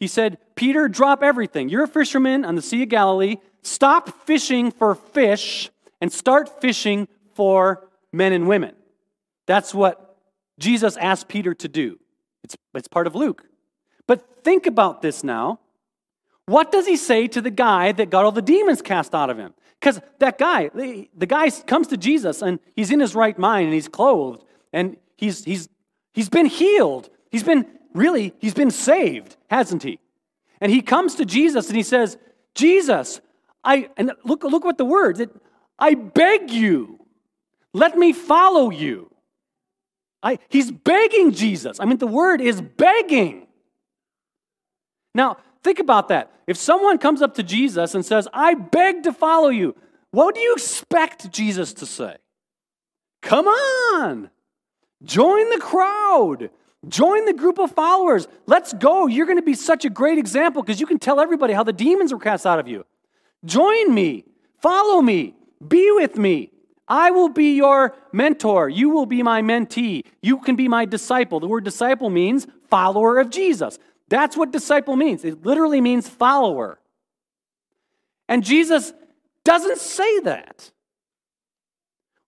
He 0.00 0.06
said, 0.06 0.38
Peter, 0.54 0.88
drop 0.88 1.22
everything. 1.22 1.68
You're 1.68 1.84
a 1.84 1.88
fisherman 1.88 2.44
on 2.44 2.54
the 2.54 2.62
Sea 2.62 2.84
of 2.84 2.88
Galilee. 2.88 3.36
Stop 3.62 4.24
fishing 4.24 4.70
for 4.70 4.94
fish 4.94 5.70
and 6.00 6.12
start 6.12 6.60
fishing 6.60 7.08
for 7.34 7.88
men 8.12 8.32
and 8.32 8.46
women. 8.46 8.74
That's 9.46 9.74
what 9.74 10.18
Jesus 10.58 10.96
asked 10.96 11.28
Peter 11.28 11.54
to 11.54 11.68
do. 11.68 11.98
It's, 12.44 12.56
it's 12.74 12.88
part 12.88 13.06
of 13.06 13.14
Luke. 13.14 13.44
But 14.06 14.44
think 14.44 14.66
about 14.66 15.02
this 15.02 15.24
now. 15.24 15.60
What 16.46 16.70
does 16.70 16.86
he 16.86 16.96
say 16.96 17.26
to 17.28 17.40
the 17.40 17.50
guy 17.50 17.92
that 17.92 18.10
got 18.10 18.24
all 18.24 18.32
the 18.32 18.42
demons 18.42 18.82
cast 18.82 19.14
out 19.14 19.30
of 19.30 19.38
him? 19.38 19.54
Because 19.84 20.00
that 20.18 20.38
guy, 20.38 20.70
the, 20.74 21.26
guy 21.26 21.50
comes 21.50 21.88
to 21.88 21.98
Jesus 21.98 22.40
and 22.40 22.58
he's 22.74 22.90
in 22.90 23.00
his 23.00 23.14
right 23.14 23.38
mind 23.38 23.66
and 23.66 23.74
he's 23.74 23.88
clothed 23.88 24.42
and 24.72 24.96
he's, 25.18 25.44
he's 25.44 25.68
He's 26.14 26.28
been 26.28 26.46
healed. 26.46 27.10
He's 27.30 27.42
been, 27.42 27.66
really, 27.92 28.32
he's 28.38 28.54
been 28.54 28.70
saved, 28.70 29.36
hasn't 29.50 29.82
he? 29.82 29.98
And 30.60 30.70
he 30.72 30.80
comes 30.80 31.16
to 31.16 31.26
Jesus 31.26 31.66
and 31.66 31.76
he 31.76 31.82
says, 31.82 32.16
Jesus, 32.54 33.20
I, 33.64 33.90
and 33.96 34.12
look, 34.24 34.44
look 34.44 34.64
what 34.64 34.78
the 34.78 34.84
words, 34.84 35.18
it, 35.18 35.30
I 35.78 35.94
beg 35.94 36.50
you, 36.50 37.00
let 37.72 37.98
me 37.98 38.12
follow 38.12 38.70
you. 38.70 39.10
I, 40.22 40.38
he's 40.48 40.70
begging 40.70 41.32
Jesus. 41.32 41.80
I 41.80 41.84
mean, 41.84 41.98
the 41.98 42.06
word 42.06 42.40
is 42.40 42.62
begging. 42.62 43.48
Now, 45.14 45.38
think 45.64 45.80
about 45.80 46.08
that. 46.08 46.30
If 46.46 46.56
someone 46.56 46.98
comes 46.98 47.22
up 47.22 47.34
to 47.34 47.42
Jesus 47.42 47.94
and 47.94 48.04
says, 48.04 48.28
I 48.32 48.54
beg 48.54 49.02
to 49.04 49.12
follow 49.12 49.48
you, 49.48 49.74
what 50.12 50.36
do 50.36 50.40
you 50.40 50.52
expect 50.52 51.32
Jesus 51.32 51.72
to 51.74 51.86
say? 51.86 52.18
Come 53.22 53.48
on, 53.48 54.30
Join 55.04 55.50
the 55.50 55.58
crowd. 55.58 56.50
Join 56.88 57.24
the 57.24 57.32
group 57.32 57.58
of 57.58 57.72
followers. 57.72 58.26
Let's 58.46 58.72
go. 58.72 59.06
You're 59.06 59.26
going 59.26 59.38
to 59.38 59.42
be 59.42 59.54
such 59.54 59.84
a 59.84 59.90
great 59.90 60.18
example 60.18 60.62
because 60.62 60.80
you 60.80 60.86
can 60.86 60.98
tell 60.98 61.20
everybody 61.20 61.52
how 61.52 61.62
the 61.62 61.72
demons 61.72 62.12
were 62.12 62.18
cast 62.18 62.46
out 62.46 62.58
of 62.58 62.68
you. 62.68 62.84
Join 63.44 63.94
me. 63.94 64.24
Follow 64.60 65.00
me. 65.00 65.34
Be 65.66 65.90
with 65.92 66.16
me. 66.16 66.50
I 66.86 67.10
will 67.10 67.30
be 67.30 67.56
your 67.56 67.94
mentor. 68.12 68.68
You 68.68 68.90
will 68.90 69.06
be 69.06 69.22
my 69.22 69.40
mentee. 69.40 70.04
You 70.22 70.38
can 70.38 70.56
be 70.56 70.68
my 70.68 70.84
disciple. 70.84 71.40
The 71.40 71.46
word 71.46 71.64
disciple 71.64 72.10
means 72.10 72.46
follower 72.68 73.18
of 73.18 73.30
Jesus. 73.30 73.78
That's 74.08 74.36
what 74.36 74.52
disciple 74.52 74.96
means. 74.96 75.24
It 75.24 75.44
literally 75.44 75.80
means 75.80 76.08
follower. 76.08 76.78
And 78.28 78.44
Jesus 78.44 78.92
doesn't 79.44 79.78
say 79.78 80.20
that. 80.20 80.70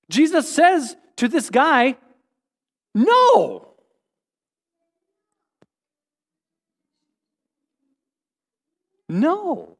Jesus 0.08 0.52
says 0.52 0.96
to 1.16 1.28
this 1.28 1.50
guy, 1.50 1.96
no. 2.94 3.74
No. 9.08 9.76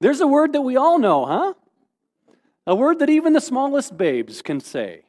There's 0.00 0.20
a 0.20 0.26
word 0.26 0.52
that 0.54 0.62
we 0.62 0.76
all 0.76 0.98
know, 0.98 1.26
huh? 1.26 1.54
A 2.66 2.74
word 2.74 2.98
that 3.00 3.10
even 3.10 3.32
the 3.32 3.40
smallest 3.40 3.96
babes 3.96 4.42
can 4.42 4.60
say. 4.60 5.02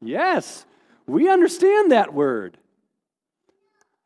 Yes, 0.00 0.66
we 1.06 1.28
understand 1.28 1.90
that 1.92 2.12
word. 2.12 2.58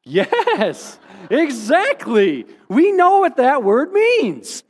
Yes, 0.09 0.99
exactly. 1.31 2.47
We 2.69 2.93
know 2.93 3.19
what 3.19 3.37
that 3.37 3.63
word 3.63 3.93
means. 3.93 4.63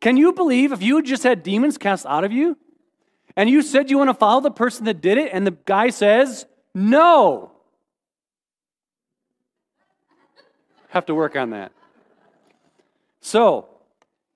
Can 0.00 0.16
you 0.16 0.32
believe 0.32 0.70
if 0.70 0.82
you 0.82 1.02
just 1.02 1.24
had 1.24 1.42
demons 1.42 1.78
cast 1.78 2.06
out 2.06 2.22
of 2.22 2.30
you 2.30 2.56
and 3.36 3.50
you 3.50 3.60
said 3.62 3.90
you 3.90 3.98
want 3.98 4.10
to 4.10 4.14
follow 4.14 4.40
the 4.40 4.52
person 4.52 4.84
that 4.84 5.00
did 5.00 5.18
it 5.18 5.30
and 5.32 5.44
the 5.44 5.56
guy 5.64 5.90
says, 5.90 6.46
no. 6.74 7.50
Have 10.90 11.06
to 11.06 11.14
work 11.14 11.34
on 11.34 11.50
that. 11.50 11.72
So, 13.20 13.68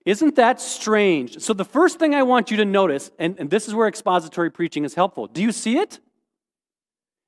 isn't 0.04 0.34
that 0.36 0.60
strange? 0.60 1.38
So, 1.40 1.52
the 1.52 1.64
first 1.64 2.00
thing 2.00 2.14
I 2.14 2.24
want 2.24 2.50
you 2.50 2.56
to 2.56 2.64
notice, 2.64 3.12
and, 3.18 3.38
and 3.38 3.48
this 3.48 3.68
is 3.68 3.74
where 3.74 3.86
expository 3.86 4.50
preaching 4.50 4.84
is 4.84 4.94
helpful. 4.94 5.28
Do 5.28 5.40
you 5.40 5.52
see 5.52 5.78
it? 5.78 6.00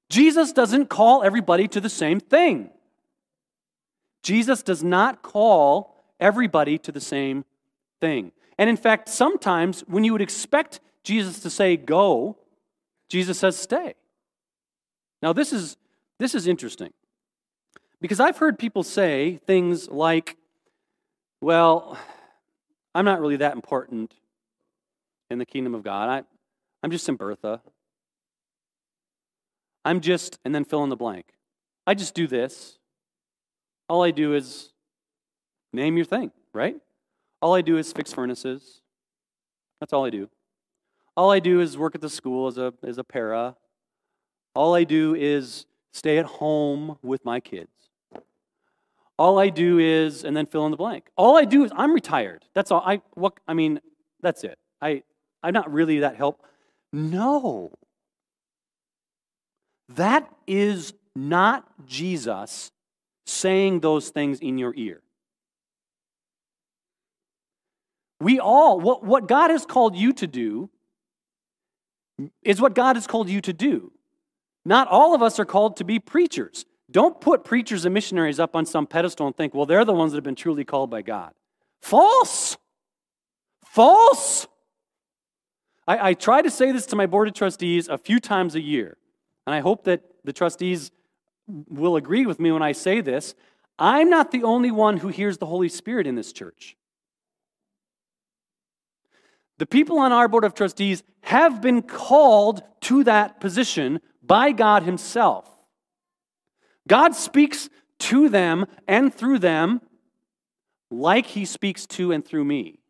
Jesus 0.08 0.52
doesn't 0.52 0.86
call 0.88 1.22
everybody 1.22 1.68
to 1.68 1.80
the 1.80 1.88
same 1.88 2.18
thing. 2.18 2.70
Jesus 4.30 4.62
does 4.62 4.84
not 4.84 5.22
call 5.22 5.96
everybody 6.20 6.78
to 6.78 6.92
the 6.92 7.00
same 7.00 7.44
thing. 8.00 8.30
And 8.58 8.70
in 8.70 8.76
fact, 8.76 9.08
sometimes 9.08 9.80
when 9.88 10.04
you 10.04 10.12
would 10.12 10.22
expect 10.22 10.78
Jesus 11.02 11.40
to 11.40 11.50
say 11.50 11.76
go, 11.76 12.38
Jesus 13.08 13.40
says 13.40 13.56
stay. 13.56 13.94
Now, 15.20 15.32
this 15.32 15.52
is, 15.52 15.76
this 16.20 16.36
is 16.36 16.46
interesting 16.46 16.92
because 18.00 18.20
I've 18.20 18.38
heard 18.38 18.56
people 18.56 18.84
say 18.84 19.40
things 19.48 19.88
like, 19.88 20.36
well, 21.40 21.98
I'm 22.94 23.04
not 23.04 23.20
really 23.20 23.38
that 23.38 23.56
important 23.56 24.14
in 25.28 25.38
the 25.38 25.46
kingdom 25.46 25.74
of 25.74 25.82
God. 25.82 26.08
I, 26.08 26.22
I'm 26.84 26.92
just 26.92 27.04
some 27.04 27.16
Bertha. 27.16 27.62
I'm 29.84 30.00
just, 30.00 30.38
and 30.44 30.54
then 30.54 30.64
fill 30.64 30.84
in 30.84 30.88
the 30.88 30.94
blank. 30.94 31.26
I 31.84 31.94
just 31.94 32.14
do 32.14 32.28
this. 32.28 32.76
All 33.90 34.04
I 34.04 34.12
do 34.12 34.34
is 34.34 34.68
name 35.72 35.96
your 35.96 36.06
thing, 36.06 36.30
right? 36.52 36.76
All 37.42 37.56
I 37.56 37.60
do 37.60 37.76
is 37.76 37.92
fix 37.92 38.12
furnaces. 38.12 38.82
That's 39.80 39.92
all 39.92 40.06
I 40.06 40.10
do. 40.10 40.30
All 41.16 41.32
I 41.32 41.40
do 41.40 41.60
is 41.60 41.76
work 41.76 41.96
at 41.96 42.00
the 42.00 42.08
school 42.08 42.46
as 42.46 42.56
a, 42.56 42.72
as 42.84 42.98
a 42.98 43.02
para. 43.04 43.56
All 44.54 44.76
I 44.76 44.84
do 44.84 45.16
is 45.16 45.66
stay 45.92 46.18
at 46.18 46.26
home 46.26 46.98
with 47.02 47.24
my 47.24 47.40
kids. 47.40 47.72
All 49.18 49.40
I 49.40 49.48
do 49.48 49.80
is, 49.80 50.22
and 50.22 50.36
then 50.36 50.46
fill 50.46 50.66
in 50.66 50.70
the 50.70 50.76
blank. 50.76 51.08
All 51.16 51.36
I 51.36 51.44
do 51.44 51.64
is, 51.64 51.72
I'm 51.74 51.92
retired. 51.92 52.44
That's 52.54 52.70
all. 52.70 52.84
I, 52.86 53.02
what, 53.14 53.40
I 53.48 53.54
mean, 53.54 53.80
that's 54.22 54.44
it. 54.44 54.56
I, 54.80 55.02
I'm 55.42 55.52
not 55.52 55.68
really 55.72 55.98
that 55.98 56.14
help. 56.14 56.44
No. 56.92 57.72
That 59.88 60.32
is 60.46 60.94
not 61.16 61.66
Jesus 61.86 62.70
saying 63.30 63.80
those 63.80 64.10
things 64.10 64.40
in 64.40 64.58
your 64.58 64.74
ear. 64.76 65.00
We 68.20 68.38
all, 68.38 68.80
what, 68.80 69.04
what 69.04 69.26
God 69.26 69.50
has 69.50 69.64
called 69.64 69.96
you 69.96 70.12
to 70.14 70.26
do 70.26 70.68
is 72.42 72.60
what 72.60 72.74
God 72.74 72.96
has 72.96 73.06
called 73.06 73.30
you 73.30 73.40
to 73.40 73.52
do. 73.52 73.92
Not 74.64 74.88
all 74.88 75.14
of 75.14 75.22
us 75.22 75.38
are 75.38 75.46
called 75.46 75.78
to 75.78 75.84
be 75.84 75.98
preachers. 75.98 76.66
Don't 76.90 77.18
put 77.20 77.44
preachers 77.44 77.84
and 77.86 77.94
missionaries 77.94 78.38
up 78.38 78.54
on 78.54 78.66
some 78.66 78.86
pedestal 78.86 79.26
and 79.26 79.34
think, 79.34 79.54
well, 79.54 79.64
they're 79.64 79.86
the 79.86 79.94
ones 79.94 80.12
that 80.12 80.16
have 80.16 80.24
been 80.24 80.34
truly 80.34 80.64
called 80.64 80.90
by 80.90 81.00
God. 81.00 81.32
False. 81.80 82.58
False. 83.64 84.46
I, 85.86 86.10
I 86.10 86.14
try 86.14 86.42
to 86.42 86.50
say 86.50 86.72
this 86.72 86.86
to 86.86 86.96
my 86.96 87.06
board 87.06 87.28
of 87.28 87.34
trustees 87.34 87.88
a 87.88 87.96
few 87.96 88.20
times 88.20 88.54
a 88.54 88.60
year, 88.60 88.98
and 89.46 89.54
I 89.54 89.60
hope 89.60 89.84
that 89.84 90.02
the 90.24 90.32
trustees 90.32 90.90
will 91.68 91.96
agree 91.96 92.26
with 92.26 92.40
me 92.40 92.52
when 92.52 92.62
I 92.62 92.72
say 92.72 93.00
this. 93.00 93.34
I'm 93.78 94.10
not 94.10 94.30
the 94.30 94.44
only 94.44 94.70
one 94.70 94.98
who 94.98 95.08
hears 95.08 95.38
the 95.38 95.46
Holy 95.46 95.68
Spirit 95.68 96.06
in 96.06 96.14
this 96.14 96.32
church. 96.32 96.76
The 99.58 99.66
people 99.66 99.98
on 99.98 100.12
our 100.12 100.28
board 100.28 100.44
of 100.44 100.54
trustees 100.54 101.02
have 101.22 101.60
been 101.60 101.82
called 101.82 102.62
to 102.82 103.04
that 103.04 103.40
position 103.40 104.00
by 104.22 104.52
God 104.52 104.84
Himself. 104.84 105.50
God 106.88 107.14
speaks 107.14 107.68
to 108.00 108.28
them 108.28 108.66
and 108.88 109.12
through 109.14 109.38
them 109.38 109.80
like 110.90 111.26
He 111.26 111.44
speaks 111.44 111.86
to 111.88 112.12
and 112.12 112.24
through 112.24 112.44
me. 112.44 112.80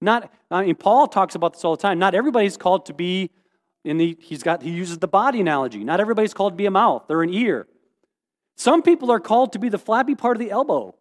Not, 0.00 0.32
I 0.50 0.64
mean, 0.64 0.74
Paul 0.74 1.06
talks 1.08 1.34
about 1.34 1.54
this 1.54 1.64
all 1.64 1.76
the 1.76 1.82
time. 1.82 1.98
Not 1.98 2.14
everybody's 2.14 2.56
called 2.56 2.86
to 2.86 2.94
be 2.94 3.30
in 3.86 3.96
the, 3.98 4.16
he's 4.20 4.42
got, 4.42 4.62
he 4.62 4.70
uses 4.70 4.98
the 4.98 5.08
body 5.08 5.40
analogy. 5.40 5.84
Not 5.84 6.00
everybody's 6.00 6.34
called 6.34 6.52
to 6.52 6.56
be 6.56 6.66
a 6.66 6.70
mouth 6.70 7.04
or 7.08 7.22
an 7.22 7.32
ear. 7.32 7.66
Some 8.56 8.82
people 8.82 9.10
are 9.10 9.20
called 9.20 9.52
to 9.52 9.58
be 9.58 9.68
the 9.68 9.78
flabby 9.78 10.14
part 10.14 10.36
of 10.36 10.40
the 10.40 10.50
elbow. 10.50 10.94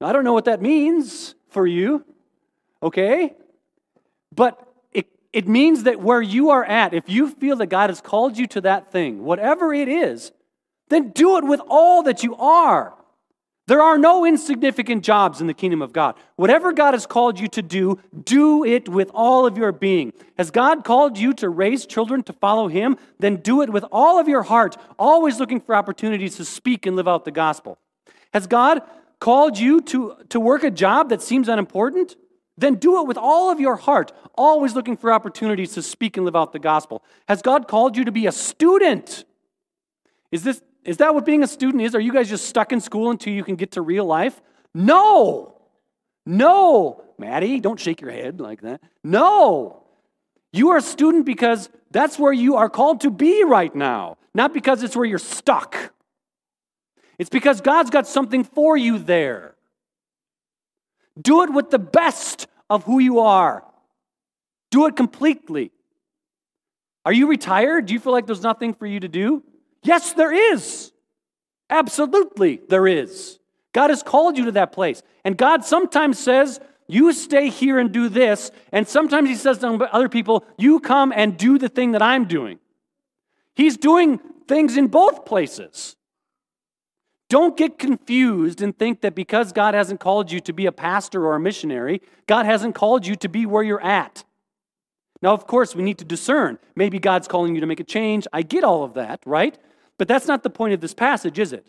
Now, 0.00 0.08
I 0.08 0.12
don't 0.12 0.24
know 0.24 0.32
what 0.32 0.44
that 0.44 0.60
means 0.62 1.34
for 1.48 1.66
you 1.66 2.04
okay? 2.82 3.34
But 4.34 4.60
it, 4.92 5.06
it 5.32 5.48
means 5.48 5.84
that 5.84 6.00
where 6.00 6.22
you 6.22 6.50
are 6.50 6.64
at, 6.64 6.94
if 6.94 7.08
you 7.08 7.28
feel 7.28 7.56
that 7.56 7.66
God 7.66 7.90
has 7.90 8.00
called 8.00 8.38
you 8.38 8.46
to 8.48 8.60
that 8.62 8.90
thing, 8.90 9.24
whatever 9.24 9.72
it 9.74 9.88
is, 9.88 10.32
then 10.88 11.10
do 11.10 11.36
it 11.38 11.44
with 11.44 11.60
all 11.68 12.02
that 12.04 12.22
you 12.22 12.36
are. 12.36 12.94
There 13.70 13.82
are 13.82 13.98
no 13.98 14.26
insignificant 14.26 15.04
jobs 15.04 15.40
in 15.40 15.46
the 15.46 15.54
kingdom 15.54 15.80
of 15.80 15.92
God. 15.92 16.16
Whatever 16.34 16.72
God 16.72 16.92
has 16.92 17.06
called 17.06 17.38
you 17.38 17.46
to 17.50 17.62
do, 17.62 18.00
do 18.24 18.64
it 18.64 18.88
with 18.88 19.12
all 19.14 19.46
of 19.46 19.56
your 19.56 19.70
being. 19.70 20.12
Has 20.36 20.50
God 20.50 20.82
called 20.82 21.16
you 21.16 21.32
to 21.34 21.48
raise 21.48 21.86
children 21.86 22.24
to 22.24 22.32
follow 22.32 22.66
Him? 22.66 22.96
Then 23.20 23.36
do 23.36 23.62
it 23.62 23.70
with 23.70 23.84
all 23.92 24.18
of 24.18 24.26
your 24.26 24.42
heart, 24.42 24.76
always 24.98 25.38
looking 25.38 25.60
for 25.60 25.76
opportunities 25.76 26.34
to 26.38 26.44
speak 26.44 26.84
and 26.84 26.96
live 26.96 27.06
out 27.06 27.24
the 27.24 27.30
gospel. 27.30 27.78
Has 28.34 28.48
God 28.48 28.82
called 29.20 29.56
you 29.56 29.80
to, 29.82 30.16
to 30.30 30.40
work 30.40 30.64
a 30.64 30.70
job 30.72 31.08
that 31.10 31.22
seems 31.22 31.48
unimportant? 31.48 32.16
Then 32.58 32.74
do 32.74 33.00
it 33.00 33.06
with 33.06 33.18
all 33.18 33.52
of 33.52 33.60
your 33.60 33.76
heart, 33.76 34.10
always 34.34 34.74
looking 34.74 34.96
for 34.96 35.12
opportunities 35.12 35.74
to 35.74 35.82
speak 35.82 36.16
and 36.16 36.26
live 36.26 36.34
out 36.34 36.52
the 36.52 36.58
gospel. 36.58 37.04
Has 37.28 37.40
God 37.40 37.68
called 37.68 37.96
you 37.96 38.04
to 38.04 38.10
be 38.10 38.26
a 38.26 38.32
student? 38.32 39.24
Is, 40.32 40.42
this, 40.42 40.60
is 40.84 40.98
that 40.98 41.14
what 41.14 41.24
being 41.24 41.42
a 41.42 41.46
student 41.46 41.82
is? 41.82 41.94
Are 41.94 42.00
you 42.00 42.12
guys 42.12 42.28
just 42.28 42.46
stuck 42.46 42.72
in 42.72 42.80
school 42.80 43.10
until 43.10 43.32
you 43.32 43.44
can 43.44 43.56
get 43.56 43.72
to 43.72 43.82
real 43.82 44.04
life? 44.04 44.40
No. 44.74 45.60
No. 46.24 47.04
Maddie, 47.18 47.60
don't 47.60 47.78
shake 47.78 48.00
your 48.00 48.10
head 48.10 48.40
like 48.40 48.62
that. 48.62 48.80
No. 49.04 49.82
You 50.52 50.70
are 50.70 50.78
a 50.78 50.82
student 50.82 51.26
because 51.26 51.68
that's 51.90 52.18
where 52.18 52.32
you 52.32 52.56
are 52.56 52.70
called 52.70 53.02
to 53.02 53.10
be 53.10 53.44
right 53.44 53.74
now, 53.74 54.16
not 54.34 54.54
because 54.54 54.82
it's 54.82 54.96
where 54.96 55.04
you're 55.04 55.18
stuck. 55.18 55.92
It's 57.18 57.30
because 57.30 57.60
God's 57.60 57.90
got 57.90 58.06
something 58.06 58.44
for 58.44 58.76
you 58.76 58.98
there. 58.98 59.54
Do 61.20 61.42
it 61.42 61.52
with 61.52 61.70
the 61.70 61.78
best 61.78 62.46
of 62.70 62.84
who 62.84 62.98
you 62.98 63.20
are. 63.20 63.64
Do 64.70 64.86
it 64.86 64.96
completely. 64.96 65.72
Are 67.04 67.12
you 67.12 67.26
retired? 67.26 67.86
Do 67.86 67.94
you 67.94 68.00
feel 68.00 68.12
like 68.12 68.26
there's 68.26 68.42
nothing 68.42 68.72
for 68.72 68.86
you 68.86 69.00
to 69.00 69.08
do? 69.08 69.42
Yes, 69.82 70.12
there 70.12 70.32
is. 70.52 70.92
Absolutely, 71.68 72.60
there 72.68 72.86
is. 72.86 73.38
God 73.72 73.90
has 73.90 74.02
called 74.02 74.36
you 74.36 74.46
to 74.46 74.52
that 74.52 74.72
place. 74.72 75.02
And 75.24 75.36
God 75.36 75.64
sometimes 75.64 76.18
says, 76.18 76.60
You 76.88 77.12
stay 77.12 77.48
here 77.48 77.78
and 77.78 77.92
do 77.92 78.08
this. 78.08 78.50
And 78.72 78.86
sometimes 78.86 79.28
He 79.28 79.36
says 79.36 79.58
to 79.58 79.68
other 79.92 80.08
people, 80.08 80.44
You 80.58 80.80
come 80.80 81.12
and 81.14 81.36
do 81.36 81.58
the 81.58 81.68
thing 81.68 81.92
that 81.92 82.02
I'm 82.02 82.24
doing. 82.24 82.58
He's 83.54 83.76
doing 83.76 84.18
things 84.48 84.76
in 84.76 84.88
both 84.88 85.24
places. 85.24 85.96
Don't 87.28 87.56
get 87.56 87.78
confused 87.78 88.60
and 88.60 88.76
think 88.76 89.02
that 89.02 89.14
because 89.14 89.52
God 89.52 89.74
hasn't 89.74 90.00
called 90.00 90.32
you 90.32 90.40
to 90.40 90.52
be 90.52 90.66
a 90.66 90.72
pastor 90.72 91.24
or 91.24 91.36
a 91.36 91.40
missionary, 91.40 92.02
God 92.26 92.44
hasn't 92.44 92.74
called 92.74 93.06
you 93.06 93.14
to 93.16 93.28
be 93.28 93.46
where 93.46 93.62
you're 93.62 93.80
at. 93.80 94.24
Now, 95.22 95.32
of 95.34 95.46
course, 95.46 95.76
we 95.76 95.84
need 95.84 95.98
to 95.98 96.04
discern. 96.04 96.58
Maybe 96.74 96.98
God's 96.98 97.28
calling 97.28 97.54
you 97.54 97.60
to 97.60 97.66
make 97.66 97.78
a 97.78 97.84
change. 97.84 98.26
I 98.32 98.42
get 98.42 98.64
all 98.64 98.82
of 98.82 98.94
that, 98.94 99.20
right? 99.24 99.56
But 100.00 100.08
that's 100.08 100.26
not 100.26 100.42
the 100.42 100.48
point 100.48 100.72
of 100.72 100.80
this 100.80 100.94
passage, 100.94 101.38
is 101.38 101.52
it? 101.52 101.66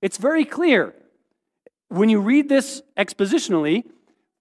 It's 0.00 0.16
very 0.16 0.44
clear. 0.44 0.94
When 1.88 2.08
you 2.08 2.20
read 2.20 2.48
this 2.48 2.82
expositionally, 2.96 3.82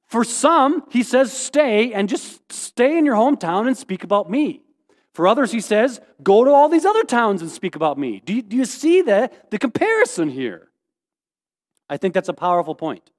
for 0.06 0.24
some, 0.24 0.84
he 0.92 1.02
says, 1.02 1.34
stay 1.34 1.94
and 1.94 2.08
just 2.08 2.52
stay 2.52 2.96
in 2.96 3.06
your 3.06 3.16
hometown 3.16 3.66
and 3.66 3.76
speak 3.76 4.04
about 4.04 4.30
me. 4.30 4.62
For 5.16 5.28
others, 5.28 5.52
he 5.52 5.62
says, 5.62 6.00
go 6.22 6.46
to 6.46 6.52
all 6.52 6.70
these 6.70 6.86
other 6.86 7.02
towns 7.02 7.42
and 7.42 7.50
speak 7.50 7.76
about 7.76 7.98
me. 7.98 8.22
Do 8.24 8.36
you, 8.36 8.44
do 8.44 8.56
you 8.56 8.66
see 8.66 9.02
the, 9.02 9.32
the 9.50 9.58
comparison 9.58 10.30
here? 10.30 10.70
I 11.90 11.98
think 11.98 12.14
that's 12.14 12.30
a 12.30 12.34
powerful 12.34 12.76
point. 12.76 13.10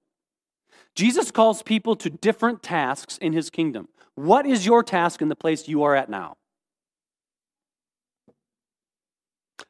Jesus 0.94 1.32
calls 1.32 1.64
people 1.64 1.96
to 1.96 2.08
different 2.08 2.62
tasks 2.62 3.18
in 3.18 3.32
his 3.32 3.50
kingdom. 3.50 3.88
What 4.14 4.46
is 4.46 4.64
your 4.64 4.84
task 4.84 5.20
in 5.20 5.28
the 5.28 5.34
place 5.34 5.66
you 5.66 5.82
are 5.82 5.96
at 5.96 6.08
now? 6.08 6.36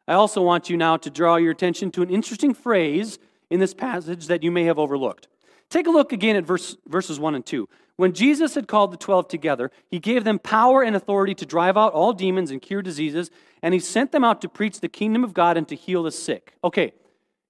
I 0.07 0.15
also 0.15 0.43
want 0.43 0.71
you 0.71 0.77
now 0.77 0.97
to 0.97 1.11
draw 1.11 1.37
your 1.37 1.53
attention 1.53 1.91
to 1.93 2.03
an 2.03 2.11
interesting 2.11 2.55
phrase 2.55 3.19
in 3.51 3.61
this 3.61 3.75
passage 3.75 4.27
that 4.27 4.43
you 4.43 4.51
may 4.51 4.65
have 4.65 4.79
overlooked. 4.79 5.29
Take 5.69 5.87
a 5.87 5.91
look 5.91 6.13
again 6.13 6.37
at 6.37 6.45
verse, 6.45 6.77
verses 6.87 7.21
1 7.21 7.35
and 7.35 7.47
2. 7.47 7.69
When 7.97 8.15
Jesus 8.15 8.55
had 8.55 8.67
called 8.67 8.93
the 8.93 8.97
twelve 8.97 9.29
together, 9.29 9.71
he 9.89 9.99
gave 9.99 10.25
them 10.25 10.39
power 10.39 10.83
and 10.83 10.97
authority 10.97 11.35
to 11.35 11.45
drive 11.45 11.77
out 11.77 11.93
all 11.93 12.15
demons 12.15 12.51
and 12.51 12.63
cure 12.63 12.81
diseases, 12.81 13.31
and 13.63 13.75
he 13.75 13.81
sent 13.81 14.11
them 14.11 14.25
out 14.25 14.41
to 14.41 14.49
preach 14.49 14.81
the 14.81 14.89
kingdom 14.89 15.23
of 15.23 15.35
God 15.35 15.59
and 15.59 15.69
to 15.69 15.77
heal 15.77 16.03
the 16.03 16.11
sick. 16.11 16.55
Okay, 16.65 16.95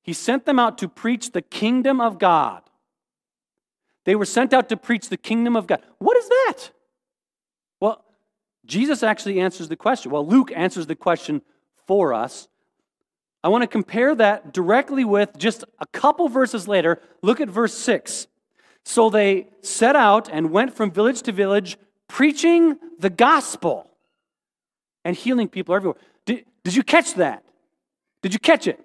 he 0.03 0.13
sent 0.13 0.47
them 0.47 0.59
out 0.59 0.77
to 0.79 0.89
preach 0.89 1.31
the 1.31 1.41
kingdom 1.41 2.01
of 2.01 2.19
God. 2.19 2.63
They 4.05 4.17
were 4.17 4.25
sent 4.25 4.53
out 4.53 4.69
to 4.71 4.77
preach 4.77 5.09
the 5.09 5.17
kingdom 5.17 5.55
of 5.55 5.69
God. 5.69 5.83
What 5.99 6.17
is 6.17 6.29
that? 6.29 6.71
Well, 7.81 8.05
Jesus 8.67 9.05
actually 9.05 9.39
answers 9.39 9.69
the 9.69 9.77
question. 9.77 10.11
Well, 10.11 10.27
Luke 10.27 10.51
answers 10.53 10.89
the 10.89 10.97
question 10.97 11.43
for 11.91 12.15
us. 12.15 12.47
I 13.43 13.49
want 13.49 13.63
to 13.63 13.67
compare 13.67 14.15
that 14.15 14.53
directly 14.53 15.05
with 15.05 15.37
just 15.37 15.65
a 15.81 15.87
couple 15.87 16.29
verses 16.29 16.69
later. 16.69 17.03
Look 17.21 17.41
at 17.41 17.49
verse 17.49 17.75
6. 17.75 18.29
So 18.85 19.11
they 19.11 19.49
set 19.63 19.97
out 19.97 20.29
and 20.33 20.53
went 20.53 20.73
from 20.73 20.93
village 20.93 21.23
to 21.23 21.33
village, 21.33 21.79
preaching 22.07 22.79
the 23.01 23.11
gospel 23.11 23.91
and 25.05 25.17
healing 25.17 25.49
people 25.49 25.75
everywhere. 25.75 25.99
Did, 26.27 26.45
did 26.63 26.77
you 26.77 26.85
catch 26.85 27.15
that? 27.15 27.43
Did 28.23 28.35
you 28.35 28.39
catch 28.39 28.69
it? 28.69 28.79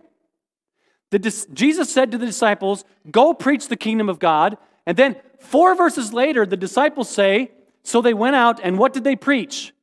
The, 1.11 1.19
Jesus 1.53 1.93
said 1.93 2.11
to 2.11 2.17
the 2.17 2.25
disciples, 2.25 2.85
Go 3.11 3.35
preach 3.35 3.67
the 3.67 3.77
kingdom 3.77 4.09
of 4.09 4.17
God. 4.17 4.57
And 4.87 4.97
then 4.97 5.15
four 5.37 5.75
verses 5.75 6.11
later, 6.11 6.43
the 6.43 6.57
disciples 6.57 7.07
say, 7.07 7.51
So 7.83 8.01
they 8.01 8.15
went 8.15 8.35
out, 8.35 8.59
and 8.63 8.79
what 8.79 8.93
did 8.93 9.03
they 9.03 9.15
preach? 9.15 9.75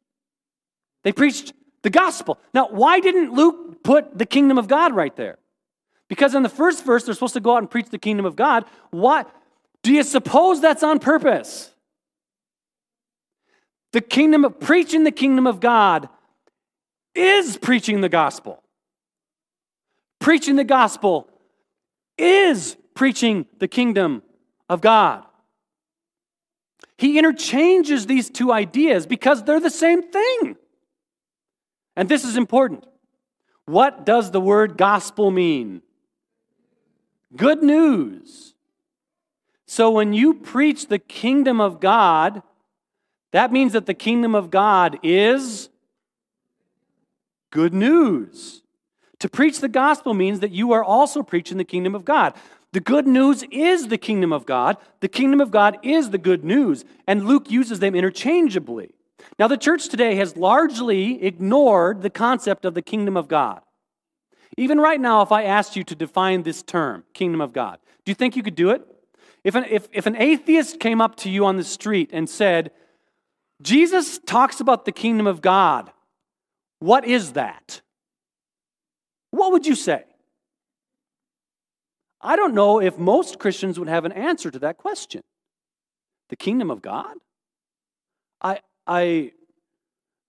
They 1.05 1.13
preached 1.13 1.53
the 1.83 1.91
gospel. 1.91 2.39
Now, 2.55 2.69
why 2.69 3.01
didn't 3.01 3.33
Luke 3.33 3.83
put 3.83 4.17
the 4.17 4.27
kingdom 4.27 4.59
of 4.59 4.69
God 4.69 4.95
right 4.95 5.15
there? 5.17 5.39
Because 6.09 6.35
in 6.35 6.43
the 6.43 6.49
first 6.49 6.85
verse, 6.85 7.05
they're 7.05 7.15
supposed 7.15 7.35
to 7.35 7.41
go 7.41 7.55
out 7.55 7.59
and 7.59 7.71
preach 7.71 7.89
the 7.89 7.99
kingdom 7.99 8.27
of 8.27 8.37
God. 8.37 8.65
Why? 8.91 9.25
Do 9.83 9.93
you 9.93 10.03
suppose 10.03 10.61
that's 10.61 10.83
on 10.83 10.99
purpose? 10.99 11.71
The 13.93 14.01
kingdom 14.01 14.45
of 14.45 14.61
preaching 14.61 15.05
the 15.05 15.11
kingdom 15.11 15.47
of 15.47 15.61
God 15.61 16.09
is 17.15 17.57
preaching 17.57 18.01
the 18.01 18.09
gospel. 18.09 18.63
Preaching 20.21 20.57
the 20.57 20.65
gospel 20.65 21.29
is 22.17 22.77
preaching 22.95 23.47
the 23.59 23.69
kingdom 23.69 24.23
of 24.69 24.81
God. 24.81 25.25
He 26.97 27.19
interchanges 27.19 28.07
these 28.07 28.31
two 28.31 28.53
ideas 28.53 29.07
because 29.07 29.43
they're 29.43 29.61
the 29.61 29.71
same 29.71 30.03
thing. 30.03 30.57
And 31.97 32.09
this 32.09 32.25
is 32.25 32.37
important. 32.37 32.85
What 33.67 34.05
does 34.05 34.31
the 34.31 34.41
word 34.41 34.77
gospel 34.77 35.31
mean? 35.31 35.83
Good 37.37 37.63
news. 37.63 38.55
So 39.67 39.91
when 39.91 40.13
you 40.13 40.35
preach 40.35 40.89
the 40.89 40.99
kingdom 40.99 41.61
of 41.61 41.81
God, 41.81 42.43
that 43.33 43.53
means 43.53 43.73
that 43.73 43.87
the 43.87 43.95
kingdom 43.95 44.35
of 44.35 44.51
God 44.51 44.99
is 45.03 45.71
good 47.51 47.73
news. 47.73 48.63
To 49.21 49.29
preach 49.29 49.61
the 49.61 49.69
gospel 49.69 50.15
means 50.15 50.41
that 50.41 50.51
you 50.51 50.73
are 50.73 50.85
also 50.85 51.23
preaching 51.23 51.57
the 51.57 51.65
kingdom 51.65 51.95
of 51.95 52.05
God. 52.05 52.35
The 52.73 52.81
good 52.81 53.07
news 53.07 53.45
is 53.51 53.89
the 53.89 53.99
kingdom 53.99 54.33
of 54.33 54.47
God. 54.47 54.77
The 55.01 55.09
kingdom 55.09 55.41
of 55.41 55.51
God 55.51 55.79
is 55.83 56.11
the 56.11 56.19
good 56.19 56.45
news. 56.45 56.85
And 57.07 57.27
Luke 57.27 57.51
uses 57.51 57.79
them 57.79 57.95
interchangeably. 57.95 58.95
Now, 59.39 59.49
the 59.49 59.57
church 59.57 59.89
today 59.89 60.15
has 60.17 60.37
largely 60.37 61.23
ignored 61.23 62.03
the 62.03 62.11
concept 62.11 62.65
of 62.65 62.75
the 62.75 62.83
kingdom 62.83 63.17
of 63.17 63.29
God. 63.29 63.61
Even 64.57 64.79
right 64.79 65.01
now, 65.01 65.23
if 65.23 65.33
I 65.33 65.45
asked 65.45 65.77
you 65.77 65.85
to 65.85 65.95
define 65.95 66.43
this 66.43 66.63
term, 66.63 67.05
kingdom 67.15 67.41
of 67.41 67.53
God, 67.53 67.79
do 68.05 68.11
you 68.11 68.15
think 68.15 68.37
you 68.37 68.43
could 68.43 68.55
do 68.55 68.71
it? 68.71 68.83
If 69.45 69.55
an, 69.55 69.65
if, 69.69 69.89
if 69.93 70.07
an 70.07 70.17
atheist 70.17 70.79
came 70.79 71.01
up 71.01 71.17
to 71.17 71.31
you 71.31 71.47
on 71.47 71.57
the 71.57 71.65
street 71.65 72.11
and 72.13 72.29
said, 72.29 72.71
Jesus 73.61 74.19
talks 74.19 74.61
about 74.61 74.85
the 74.85 74.93
kingdom 74.93 75.27
of 75.27 75.41
God, 75.41 75.91
what 76.81 77.05
is 77.05 77.33
that? 77.33 77.81
What 79.31 79.53
would 79.53 79.67
you 79.67 79.75
say? 79.75 80.05
I 82.21 82.37
don't 82.37 82.55
know 82.55 82.81
if 82.81 82.99
most 82.99 83.39
Christians 83.39 83.79
would 83.79 83.89
have 83.89 84.05
an 84.05 84.13
answer 84.13 84.51
to 84.51 84.59
that 84.61 84.79
question. 84.79 85.23
The 86.29 86.37
kingdom 86.37 86.71
of 86.71 86.83
God? 86.83 87.17
I, 88.41 88.61
I, 88.87 89.33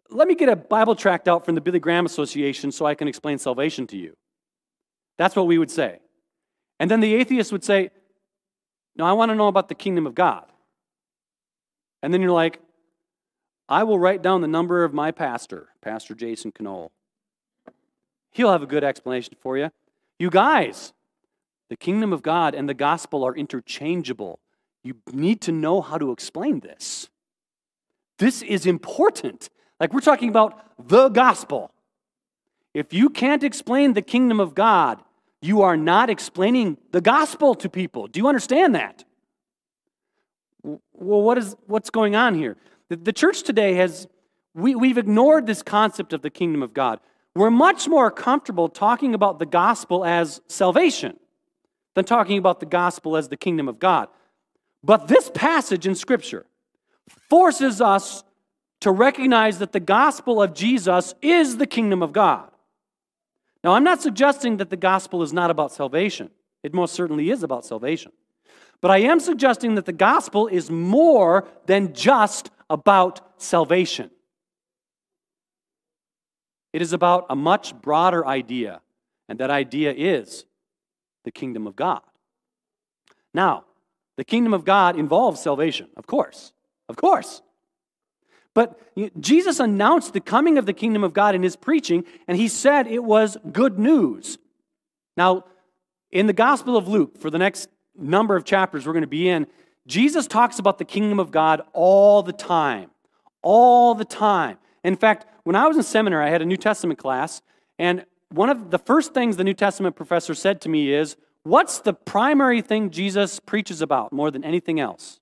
let 0.09 0.27
me 0.27 0.35
get 0.35 0.49
a 0.49 0.55
Bible 0.55 0.95
tract 0.95 1.27
out 1.27 1.45
from 1.45 1.55
the 1.55 1.61
Billy 1.61 1.79
Graham 1.79 2.05
Association 2.05 2.71
so 2.71 2.85
I 2.85 2.95
can 2.95 3.07
explain 3.07 3.37
salvation 3.37 3.87
to 3.87 3.97
you. 3.97 4.15
That's 5.17 5.35
what 5.35 5.47
we 5.47 5.57
would 5.57 5.71
say. 5.71 5.99
And 6.79 6.89
then 6.89 6.99
the 6.99 7.13
atheist 7.15 7.51
would 7.51 7.63
say, 7.63 7.91
No, 8.95 9.05
I 9.05 9.13
want 9.13 9.29
to 9.29 9.35
know 9.35 9.47
about 9.47 9.69
the 9.69 9.75
kingdom 9.75 10.05
of 10.05 10.15
God. 10.15 10.45
And 12.01 12.13
then 12.13 12.21
you're 12.21 12.31
like, 12.31 12.59
I 13.69 13.83
will 13.83 13.97
write 13.97 14.21
down 14.21 14.41
the 14.41 14.47
number 14.47 14.83
of 14.83 14.93
my 14.93 15.11
pastor, 15.11 15.69
Pastor 15.81 16.13
Jason 16.13 16.51
Knoll. 16.59 16.91
He'll 18.31 18.51
have 18.51 18.63
a 18.63 18.67
good 18.67 18.83
explanation 18.83 19.35
for 19.39 19.57
you. 19.57 19.69
You 20.19 20.29
guys, 20.29 20.93
the 21.69 21.77
kingdom 21.77 22.11
of 22.11 22.21
God 22.21 22.55
and 22.55 22.67
the 22.67 22.73
gospel 22.73 23.23
are 23.23 23.35
interchangeable. 23.35 24.39
You 24.83 24.95
need 25.11 25.39
to 25.41 25.51
know 25.51 25.81
how 25.81 25.97
to 25.97 26.11
explain 26.11 26.59
this. 26.59 27.09
This 28.17 28.41
is 28.41 28.65
important. 28.65 29.49
Like 29.79 29.93
we're 29.93 30.01
talking 30.01 30.29
about 30.29 30.59
the 30.87 31.09
gospel. 31.09 31.71
If 32.73 32.93
you 32.93 33.09
can't 33.09 33.43
explain 33.43 33.93
the 33.93 34.01
kingdom 34.01 34.39
of 34.39 34.55
God, 34.55 35.01
you 35.41 35.61
are 35.61 35.77
not 35.77 36.09
explaining 36.09 36.77
the 36.91 37.01
gospel 37.01 37.53
to 37.55 37.69
people. 37.69 38.07
Do 38.07 38.19
you 38.19 38.27
understand 38.27 38.75
that? 38.75 39.03
Well, 40.63 41.21
what 41.21 41.37
is, 41.37 41.55
what's 41.67 41.89
going 41.89 42.15
on 42.15 42.35
here? 42.35 42.55
The, 42.89 42.95
the 42.95 43.13
church 43.13 43.43
today 43.43 43.73
has, 43.73 44.07
we, 44.53 44.73
we've 44.75 44.97
ignored 44.97 45.45
this 45.45 45.61
concept 45.61 46.13
of 46.13 46.21
the 46.21 46.29
kingdom 46.29 46.63
of 46.63 46.73
God. 46.73 46.99
We're 47.35 47.51
much 47.51 47.87
more 47.87 48.09
comfortable 48.09 48.69
talking 48.69 49.13
about 49.13 49.39
the 49.39 49.45
gospel 49.45 50.05
as 50.05 50.39
salvation 50.47 51.19
than 51.95 52.05
talking 52.05 52.37
about 52.37 52.59
the 52.59 52.65
gospel 52.65 53.17
as 53.17 53.27
the 53.27 53.37
kingdom 53.37 53.67
of 53.67 53.79
God. 53.79 54.07
But 54.83 55.07
this 55.07 55.29
passage 55.33 55.85
in 55.85 55.95
Scripture 55.95 56.45
forces 57.29 57.81
us 57.81 58.23
to 58.81 58.91
recognize 58.91 59.59
that 59.59 59.71
the 59.71 59.79
gospel 59.79 60.41
of 60.41 60.53
Jesus 60.53 61.13
is 61.21 61.57
the 61.57 61.67
kingdom 61.67 62.03
of 62.03 62.11
God. 62.11 62.49
Now, 63.63 63.73
I'm 63.73 63.83
not 63.83 64.01
suggesting 64.01 64.57
that 64.57 64.69
the 64.69 64.77
gospel 64.77 65.23
is 65.23 65.31
not 65.31 65.49
about 65.49 65.71
salvation, 65.71 66.29
it 66.63 66.73
most 66.73 66.93
certainly 66.93 67.29
is 67.29 67.43
about 67.43 67.65
salvation. 67.65 68.11
But 68.81 68.91
I 68.91 68.97
am 68.97 69.21
suggesting 69.21 69.75
that 69.75 69.85
the 69.85 69.93
gospel 69.93 70.47
is 70.47 70.69
more 70.69 71.47
than 71.65 71.93
just 71.93 72.51
about 72.69 73.21
salvation. 73.41 74.11
It 76.73 76.81
is 76.81 76.91
about 76.91 77.27
a 77.29 77.35
much 77.35 77.73
broader 77.73 78.27
idea, 78.27 78.81
and 79.29 79.39
that 79.39 79.49
idea 79.49 79.93
is 79.95 80.45
the 81.23 81.31
kingdom 81.31 81.67
of 81.67 81.77
God. 81.77 82.01
Now, 83.33 83.63
the 84.17 84.25
kingdom 84.25 84.53
of 84.53 84.65
God 84.65 84.99
involves 84.99 85.41
salvation, 85.41 85.87
of 85.95 86.05
course. 86.05 86.51
Of 86.89 86.95
course. 86.95 87.41
But 88.53 88.79
Jesus 89.19 89.59
announced 89.59 90.13
the 90.13 90.19
coming 90.19 90.57
of 90.57 90.65
the 90.65 90.73
kingdom 90.73 91.03
of 91.03 91.13
God 91.13 91.33
in 91.33 91.41
his 91.41 91.55
preaching, 91.55 92.03
and 92.27 92.37
he 92.37 92.47
said 92.47 92.87
it 92.87 93.03
was 93.03 93.37
good 93.51 93.79
news. 93.79 94.37
Now, 95.17 95.45
in 96.11 96.27
the 96.27 96.33
Gospel 96.33 96.77
of 96.77 96.87
Luke, 96.87 97.17
for 97.17 97.31
the 97.31 97.39
next 97.39 97.69
number 97.97 98.35
of 98.35 98.45
chapters 98.45 98.85
we're 98.85 98.93
going 98.93 99.01
to 99.01 99.07
be 99.07 99.27
in, 99.27 99.47
Jesus 99.87 100.27
talks 100.27 100.59
about 100.59 100.77
the 100.77 100.85
kingdom 100.85 101.19
of 101.19 101.31
God 101.31 101.61
all 101.73 102.21
the 102.21 102.31
time. 102.31 102.91
All 103.41 103.95
the 103.95 104.05
time. 104.05 104.57
In 104.83 104.95
fact, 104.95 105.25
when 105.43 105.55
I 105.55 105.67
was 105.67 105.75
in 105.75 105.83
seminary, 105.83 106.25
I 106.25 106.29
had 106.29 106.41
a 106.41 106.45
New 106.45 106.57
Testament 106.57 106.99
class, 106.99 107.41
and 107.79 108.05
one 108.29 108.49
of 108.49 108.71
the 108.71 108.79
first 108.79 109.13
things 109.13 109.37
the 109.37 109.43
New 109.43 109.53
Testament 109.53 109.95
professor 109.95 110.33
said 110.33 110.61
to 110.61 110.69
me 110.69 110.93
is, 110.93 111.15
What's 111.43 111.79
the 111.79 111.93
primary 111.93 112.61
thing 112.61 112.89
Jesus 112.89 113.39
preaches 113.39 113.81
about 113.81 114.13
more 114.13 114.31
than 114.31 114.45
anything 114.45 114.79
else? 114.79 115.19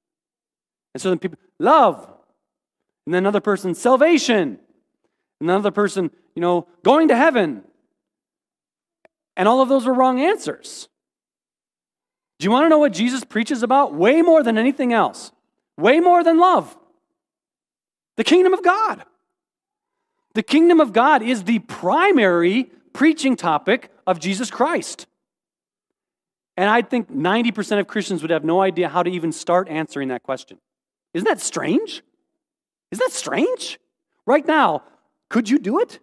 And 0.93 1.01
so 1.01 1.09
then 1.09 1.17
people, 1.17 1.39
love. 1.61 2.07
And 3.05 3.13
then 3.13 3.23
another 3.23 3.41
person, 3.41 3.73
salvation. 3.75 4.59
And 5.39 5.49
another 5.49 5.71
person, 5.71 6.11
you 6.35 6.41
know, 6.41 6.67
going 6.83 7.07
to 7.07 7.15
heaven. 7.15 7.63
And 9.35 9.47
all 9.47 9.61
of 9.61 9.69
those 9.69 9.85
were 9.85 9.93
wrong 9.93 10.19
answers. 10.19 10.87
Do 12.39 12.45
you 12.45 12.51
want 12.51 12.65
to 12.65 12.69
know 12.69 12.79
what 12.79 12.93
Jesus 12.93 13.23
preaches 13.23 13.63
about? 13.63 13.93
Way 13.93 14.21
more 14.21 14.43
than 14.43 14.57
anything 14.57 14.93
else. 14.93 15.31
Way 15.77 15.99
more 15.99 16.23
than 16.23 16.39
love. 16.39 16.77
The 18.17 18.23
kingdom 18.23 18.53
of 18.53 18.63
God. 18.63 19.03
The 20.33 20.43
kingdom 20.43 20.79
of 20.79 20.93
God 20.93 21.21
is 21.21 21.43
the 21.43 21.59
primary 21.59 22.71
preaching 22.93 23.35
topic 23.35 23.91
of 24.07 24.19
Jesus 24.19 24.49
Christ. 24.49 25.07
And 26.57 26.69
I 26.69 26.81
think 26.81 27.11
90% 27.11 27.79
of 27.79 27.87
Christians 27.87 28.21
would 28.21 28.31
have 28.31 28.43
no 28.43 28.61
idea 28.61 28.89
how 28.89 29.03
to 29.03 29.09
even 29.09 29.31
start 29.31 29.67
answering 29.69 30.09
that 30.09 30.23
question. 30.23 30.57
Isn't 31.13 31.27
that 31.27 31.41
strange? 31.41 32.03
Isn't 32.91 33.03
that 33.05 33.11
strange? 33.11 33.79
Right 34.25 34.45
now, 34.45 34.83
could 35.29 35.49
you 35.49 35.59
do 35.59 35.79
it? 35.79 35.99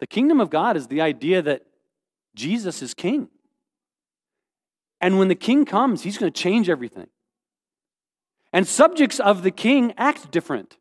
The 0.00 0.06
kingdom 0.06 0.40
of 0.40 0.50
God 0.50 0.76
is 0.76 0.88
the 0.88 1.00
idea 1.00 1.42
that 1.42 1.62
Jesus 2.34 2.82
is 2.82 2.94
king. 2.94 3.28
And 5.00 5.18
when 5.18 5.28
the 5.28 5.34
king 5.34 5.64
comes, 5.64 6.02
he's 6.02 6.18
going 6.18 6.32
to 6.32 6.40
change 6.40 6.68
everything. 6.68 7.08
And 8.52 8.66
subjects 8.66 9.18
of 9.18 9.42
the 9.42 9.50
king 9.50 9.94
act 9.96 10.30
different. 10.30 10.76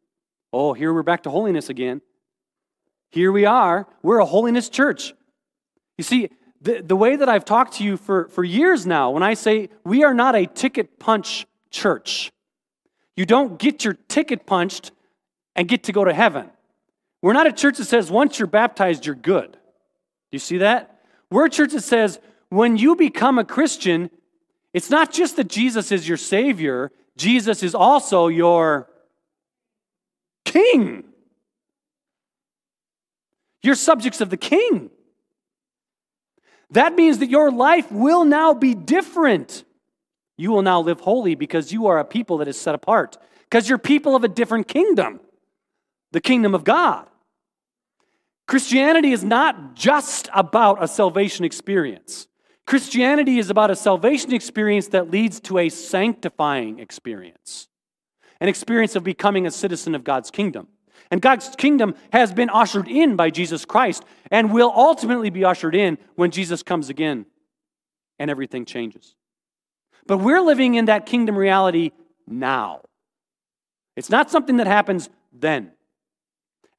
Oh, 0.53 0.73
here 0.73 0.93
we're 0.93 1.03
back 1.03 1.23
to 1.23 1.29
holiness 1.29 1.69
again. 1.69 2.01
Here 3.09 3.31
we 3.31 3.45
are. 3.45 3.87
We're 4.03 4.19
a 4.19 4.25
holiness 4.25 4.69
church. 4.69 5.13
You 5.97 6.03
see, 6.03 6.29
the, 6.61 6.81
the 6.81 6.95
way 6.95 7.15
that 7.15 7.27
I've 7.27 7.45
talked 7.45 7.73
to 7.75 7.83
you 7.83 7.97
for, 7.97 8.27
for 8.27 8.43
years 8.43 8.85
now, 8.85 9.09
when 9.11 9.23
I 9.23 9.33
say 9.33 9.69
we 9.83 10.03
are 10.03 10.13
not 10.13 10.35
a 10.35 10.45
ticket 10.45 10.99
punch 10.99 11.47
church, 11.71 12.31
you 13.15 13.25
don't 13.25 13.57
get 13.57 13.83
your 13.83 13.93
ticket 14.07 14.45
punched 14.45 14.91
and 15.55 15.67
get 15.67 15.83
to 15.83 15.91
go 15.91 16.05
to 16.05 16.13
heaven. 16.13 16.49
We're 17.21 17.33
not 17.33 17.47
a 17.47 17.51
church 17.51 17.77
that 17.77 17.85
says 17.85 18.11
once 18.11 18.39
you're 18.39 18.47
baptized, 18.47 19.05
you're 19.05 19.15
good. 19.15 19.51
Do 19.51 19.57
you 20.31 20.39
see 20.39 20.59
that? 20.59 21.01
We're 21.29 21.45
a 21.45 21.49
church 21.49 21.71
that 21.71 21.81
says 21.81 22.19
when 22.49 22.77
you 22.77 22.95
become 22.95 23.39
a 23.39 23.45
Christian, 23.45 24.09
it's 24.73 24.89
not 24.89 25.11
just 25.11 25.37
that 25.37 25.47
Jesus 25.47 25.91
is 25.91 26.07
your 26.07 26.17
Savior, 26.17 26.91
Jesus 27.17 27.63
is 27.63 27.73
also 27.73 28.27
your 28.27 28.87
King. 30.45 31.05
You're 33.63 33.75
subjects 33.75 34.21
of 34.21 34.29
the 34.29 34.37
King. 34.37 34.89
That 36.71 36.95
means 36.95 37.19
that 37.19 37.29
your 37.29 37.51
life 37.51 37.91
will 37.91 38.23
now 38.23 38.53
be 38.53 38.73
different. 38.73 39.63
You 40.37 40.51
will 40.51 40.61
now 40.61 40.81
live 40.81 41.01
holy 41.01 41.35
because 41.35 41.71
you 41.71 41.87
are 41.87 41.99
a 41.99 42.05
people 42.05 42.37
that 42.37 42.47
is 42.47 42.59
set 42.59 42.73
apart, 42.75 43.17
because 43.41 43.67
you're 43.69 43.77
people 43.77 44.15
of 44.15 44.23
a 44.23 44.27
different 44.27 44.67
kingdom, 44.67 45.19
the 46.11 46.21
kingdom 46.21 46.55
of 46.55 46.63
God. 46.63 47.07
Christianity 48.47 49.11
is 49.11 49.23
not 49.23 49.75
just 49.75 50.29
about 50.33 50.83
a 50.83 50.87
salvation 50.87 51.45
experience. 51.45 52.27
Christianity 52.65 53.37
is 53.37 53.49
about 53.49 53.71
a 53.71 53.75
salvation 53.75 54.33
experience 54.33 54.87
that 54.89 55.11
leads 55.11 55.39
to 55.41 55.57
a 55.57 55.69
sanctifying 55.69 56.79
experience, 56.79 57.67
an 58.39 58.47
experience 58.47 58.95
of 58.95 59.03
becoming 59.03 59.45
a 59.45 59.51
citizen 59.51 59.93
of 59.93 60.03
God's 60.03 60.31
kingdom, 60.31 60.67
And 61.11 61.21
God's 61.21 61.53
kingdom 61.57 61.95
has 62.13 62.33
been 62.33 62.49
ushered 62.49 62.87
in 62.87 63.17
by 63.17 63.29
Jesus 63.29 63.65
Christ 63.65 64.03
and 64.31 64.53
will 64.53 64.71
ultimately 64.73 65.29
be 65.29 65.43
ushered 65.43 65.75
in 65.75 65.97
when 66.15 66.31
Jesus 66.31 66.63
comes 66.63 66.89
again 66.89 67.25
and 68.17 68.31
everything 68.31 68.63
changes. 68.63 69.15
But 70.07 70.19
we're 70.19 70.41
living 70.41 70.75
in 70.75 70.85
that 70.85 71.05
kingdom 71.05 71.37
reality 71.37 71.91
now. 72.25 72.81
It's 73.97 74.09
not 74.09 74.31
something 74.31 74.57
that 74.57 74.67
happens 74.67 75.09
then. 75.33 75.73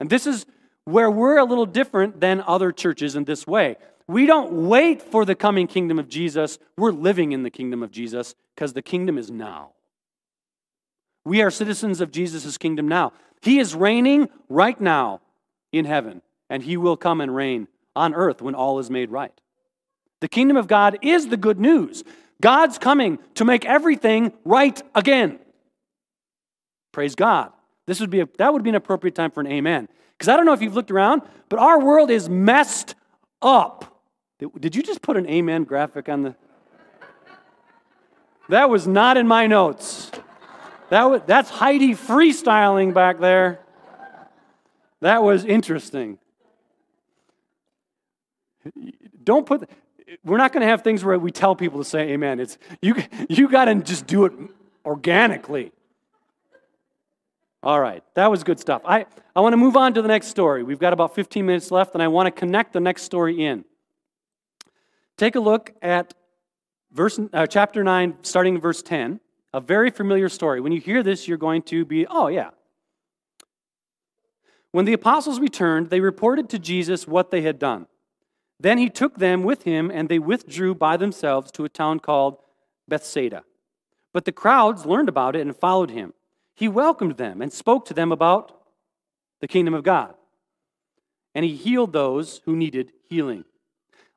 And 0.01 0.09
this 0.09 0.27
is 0.27 0.47
where 0.85 1.11
we're 1.11 1.37
a 1.37 1.45
little 1.45 1.67
different 1.67 2.21
than 2.21 2.41
other 2.41 2.73
churches 2.73 3.15
in 3.15 3.25
this 3.25 3.47
way. 3.47 3.77
We 4.09 4.27
don't 4.27 4.67
wait 4.67 5.03
for 5.03 5.25
the 5.25 5.35
coming 5.35 5.67
kingdom 5.67 5.99
of 5.99 6.09
Jesus. 6.09 6.59
We're 6.77 6.91
living 6.91 7.33
in 7.33 7.43
the 7.43 7.51
kingdom 7.51 7.83
of 7.83 7.91
Jesus 7.91 8.35
because 8.55 8.73
the 8.73 8.83
kingdom 8.83 9.19
is 9.19 9.31
now. 9.31 9.73
We 11.25 11.43
are 11.43 11.51
citizens 11.51 12.01
of 12.01 12.11
Jesus' 12.11 12.59
kingdom 12.59 12.89
now. 12.89 13.13
He 13.41 13.59
is 13.59 13.75
reigning 13.75 14.29
right 14.49 14.81
now 14.81 15.21
in 15.73 15.85
heaven, 15.85 16.23
and 16.49 16.63
he 16.63 16.77
will 16.77 16.97
come 16.97 17.21
and 17.21 17.35
reign 17.35 17.69
on 17.95 18.15
earth 18.15 18.41
when 18.41 18.55
all 18.55 18.79
is 18.79 18.91
made 18.91 19.11
right. 19.11 19.33
The 20.21 20.29
kingdom 20.29 20.57
of 20.57 20.69
God 20.69 20.99
is 21.03 21.29
the 21.29 21.37
good 21.37 21.59
news. 21.59 22.05
God's 22.41 22.79
coming 22.79 23.19
to 23.35 23.45
make 23.45 23.65
everything 23.65 24.33
right 24.45 24.81
again. 24.95 25.41
Praise 26.93 27.15
God. 27.15 27.53
This 27.87 27.99
would 28.01 28.11
be 28.11 28.21
a, 28.21 28.29
that 28.39 28.53
would 28.53 28.63
be 28.63 28.71
an 28.71 28.77
appropriate 28.77 29.15
time 29.17 29.31
for 29.31 29.41
an 29.41 29.49
amen. 29.49 29.89
Because 30.17 30.29
I 30.29 30.37
don't 30.37 30.47
know 30.47 30.53
if 30.53 30.63
you've 30.63 30.75
looked 30.75 30.93
around, 30.93 31.23
but 31.49 31.59
our 31.59 31.81
world 31.81 32.11
is 32.11 32.29
messed 32.29 32.95
up. 33.41 34.01
Did 34.61 34.77
you 34.77 34.83
just 34.83 35.03
put 35.03 35.17
an 35.17 35.29
amen 35.29 35.65
graphic 35.65 36.09
on 36.09 36.23
the? 36.23 36.37
That 38.49 38.71
was 38.71 38.87
not 38.87 39.17
in 39.17 39.27
my 39.27 39.49
notes. 39.49 40.12
That 40.93 41.05
was, 41.05 41.23
that's 41.25 41.49
Heidi 41.49 41.95
freestyling 41.95 42.93
back 42.93 43.19
there. 43.19 43.61
That 45.01 45.23
was 45.23 45.43
interesting. 45.43 46.19
Don't 49.25 49.47
put. 49.47 49.71
We're 50.23 50.37
not 50.37 50.53
going 50.53 50.61
to 50.61 50.67
have 50.67 50.83
things 50.83 51.03
where 51.03 51.19
we 51.19 51.31
tell 51.31 51.57
people 51.57 51.79
to 51.79 51.85
say 51.87 52.11
amen. 52.11 52.41
It's 52.41 52.59
you. 52.83 52.95
You 53.31 53.49
got 53.49 53.65
to 53.65 53.77
just 53.77 54.07
do 54.07 54.27
it 54.27 54.35
organically. 54.85 55.73
All 57.63 57.81
right, 57.81 58.05
that 58.13 58.31
was 58.31 58.45
good 58.45 58.61
stuff. 58.61 58.83
I, 58.85 59.07
I 59.35 59.41
want 59.41 59.55
to 59.55 59.57
move 59.57 59.79
on 59.79 59.95
to 59.95 60.03
the 60.03 60.09
next 60.09 60.27
story. 60.27 60.63
We've 60.63 60.79
got 60.79 60.93
about 60.93 61.15
15 61.15 61.47
minutes 61.47 61.71
left, 61.71 61.95
and 61.95 62.03
I 62.03 62.09
want 62.09 62.27
to 62.27 62.39
connect 62.39 62.75
the 62.75 62.81
next 62.81 63.05
story 63.05 63.43
in. 63.43 63.65
Take 65.17 65.37
a 65.37 65.41
look 65.41 65.73
at 65.81 66.13
verse, 66.93 67.19
uh, 67.33 67.47
chapter 67.47 67.83
9, 67.83 68.19
starting 68.21 68.57
in 68.57 68.61
verse 68.61 68.83
10. 68.83 69.21
A 69.55 69.61
very 69.61 69.91
familiar 69.91 70.29
story. 70.29 70.61
When 70.61 70.73
you 70.73 70.81
hear 70.81 71.03
this, 71.03 71.29
you're 71.29 71.37
going 71.37 71.63
to 71.63 71.85
be, 71.85 72.07
oh, 72.07 72.29
yeah. 72.29 72.51
When 74.71 74.87
the 74.87 74.95
apostles 74.95 75.39
returned, 75.39 75.91
they 75.91 76.01
reported 76.01 76.49
to 76.51 76.59
Jesus 76.59 77.07
what 77.07 77.31
they 77.31 77.43
had 77.43 77.59
done. 77.59 77.87
Then 78.59 78.79
he 78.79 78.89
took 78.89 79.19
them 79.19 79.43
with 79.43 79.65
him, 79.65 79.91
and 79.91 80.09
they 80.09 80.19
withdrew 80.19 80.75
by 80.75 80.97
themselves 80.97 81.51
to 81.53 81.65
a 81.65 81.69
town 81.69 82.01
called 82.01 82.39
Bethsaida. 82.89 83.45
But 84.13 84.25
the 84.25 84.33
crowds 84.33 84.87
learned 84.87 85.09
about 85.09 85.37
it 85.37 85.41
and 85.41 85.55
followed 85.55 85.91
him. 85.91 86.15
He 86.55 86.69
welcomed 86.69 87.17
them 87.17 87.43
and 87.43 87.53
spoke 87.53 87.85
to 87.87 87.95
them 87.95 88.13
about 88.13 88.53
the 89.41 89.49
kingdom 89.49 89.75
of 89.75 89.83
God. 89.83 90.15
And 91.35 91.45
he 91.45 91.57
healed 91.57 91.93
those 91.93 92.41
who 92.45 92.55
needed 92.57 92.93
healing. 93.09 93.45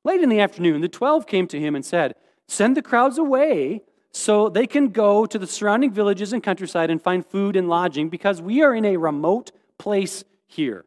Late 0.03 0.21
in 0.21 0.29
the 0.29 0.39
afternoon, 0.39 0.81
the 0.81 0.87
twelve 0.87 1.25
came 1.25 1.47
to 1.47 1.59
him 1.59 1.75
and 1.75 1.83
said, 1.83 2.15
Send 2.47 2.77
the 2.77 2.81
crowds 2.81 3.17
away 3.17 3.83
so 4.15 4.47
they 4.47 4.65
can 4.65 4.87
go 4.91 5.25
to 5.25 5.37
the 5.37 5.45
surrounding 5.45 5.91
villages 5.91 6.31
and 6.31 6.41
countryside 6.41 6.89
and 6.89 7.01
find 7.01 7.25
food 7.25 7.57
and 7.57 7.67
lodging 7.67 8.07
because 8.07 8.41
we 8.41 8.61
are 8.61 8.73
in 8.73 8.85
a 8.85 8.95
remote 8.95 9.51
place 9.77 10.23
here. 10.47 10.85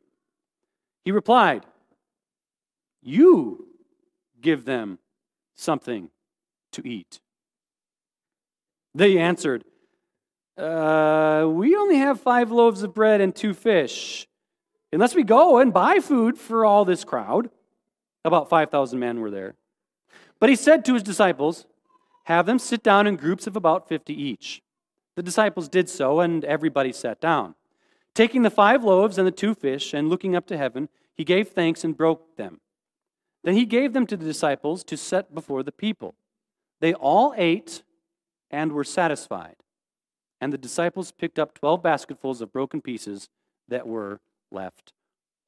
He 1.04 1.12
replied, 1.12 1.66
You 3.02 3.66
give 4.40 4.64
them 4.64 4.98
something 5.54 6.08
to 6.72 6.88
eat. 6.88 7.20
They 8.94 9.18
answered, 9.18 9.64
uh, 10.56 11.46
We 11.50 11.76
only 11.76 11.98
have 11.98 12.22
five 12.22 12.50
loaves 12.50 12.82
of 12.82 12.94
bread 12.94 13.20
and 13.20 13.36
two 13.36 13.52
fish. 13.52 14.26
Unless 14.90 15.14
we 15.14 15.22
go 15.22 15.58
and 15.58 15.70
buy 15.70 15.98
food 15.98 16.38
for 16.38 16.64
all 16.64 16.86
this 16.86 17.04
crowd. 17.04 17.50
About 18.24 18.48
5,000 18.48 18.98
men 18.98 19.20
were 19.20 19.30
there. 19.30 19.54
But 20.40 20.48
he 20.48 20.56
said 20.56 20.82
to 20.86 20.94
his 20.94 21.02
disciples, 21.02 21.66
have 22.28 22.44
them 22.44 22.58
sit 22.58 22.82
down 22.82 23.06
in 23.06 23.16
groups 23.16 23.46
of 23.46 23.56
about 23.56 23.88
50 23.88 24.12
each. 24.12 24.60
The 25.16 25.22
disciples 25.22 25.66
did 25.66 25.88
so, 25.88 26.20
and 26.20 26.44
everybody 26.44 26.92
sat 26.92 27.22
down. 27.22 27.54
Taking 28.12 28.42
the 28.42 28.50
five 28.50 28.84
loaves 28.84 29.16
and 29.16 29.26
the 29.26 29.32
two 29.32 29.54
fish, 29.54 29.94
and 29.94 30.10
looking 30.10 30.36
up 30.36 30.46
to 30.48 30.58
heaven, 30.58 30.90
he 31.14 31.24
gave 31.24 31.48
thanks 31.48 31.84
and 31.84 31.96
broke 31.96 32.36
them. 32.36 32.60
Then 33.44 33.54
he 33.54 33.64
gave 33.64 33.94
them 33.94 34.06
to 34.06 34.16
the 34.16 34.26
disciples 34.26 34.84
to 34.84 34.96
set 34.98 35.34
before 35.34 35.62
the 35.62 35.72
people. 35.72 36.16
They 36.80 36.92
all 36.92 37.32
ate 37.34 37.82
and 38.50 38.72
were 38.72 38.84
satisfied. 38.84 39.56
And 40.38 40.52
the 40.52 40.58
disciples 40.58 41.12
picked 41.12 41.38
up 41.38 41.54
12 41.54 41.82
basketfuls 41.82 42.42
of 42.42 42.52
broken 42.52 42.82
pieces 42.82 43.30
that 43.68 43.88
were 43.88 44.20
left 44.50 44.92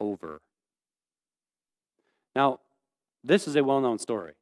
over. 0.00 0.40
Now, 2.34 2.60
this 3.22 3.46
is 3.46 3.54
a 3.54 3.62
well 3.62 3.82
known 3.82 3.98
story. 3.98 4.32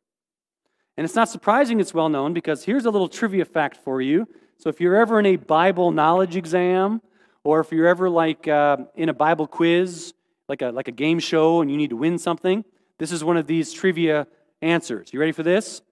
And 0.98 1.04
it's 1.04 1.14
not 1.14 1.28
surprising 1.28 1.78
it's 1.78 1.94
well 1.94 2.08
known 2.08 2.34
because 2.34 2.64
here's 2.64 2.84
a 2.84 2.90
little 2.90 3.06
trivia 3.06 3.44
fact 3.44 3.76
for 3.84 4.02
you. 4.02 4.26
So 4.56 4.68
if 4.68 4.80
you're 4.80 4.96
ever 4.96 5.20
in 5.20 5.26
a 5.26 5.36
Bible 5.36 5.92
knowledge 5.92 6.34
exam, 6.34 7.00
or 7.44 7.60
if 7.60 7.70
you're 7.70 7.86
ever 7.86 8.10
like 8.10 8.48
uh, 8.48 8.78
in 8.96 9.08
a 9.08 9.14
Bible 9.14 9.46
quiz, 9.46 10.12
like 10.48 10.60
a, 10.60 10.70
like 10.70 10.88
a 10.88 10.92
game 10.92 11.20
show 11.20 11.60
and 11.60 11.70
you 11.70 11.76
need 11.76 11.90
to 11.90 11.96
win 11.96 12.18
something, 12.18 12.64
this 12.98 13.12
is 13.12 13.22
one 13.22 13.36
of 13.36 13.46
these 13.46 13.72
trivia 13.72 14.26
answers. 14.60 15.12
You 15.12 15.20
ready 15.20 15.30
for 15.30 15.44
this? 15.44 15.82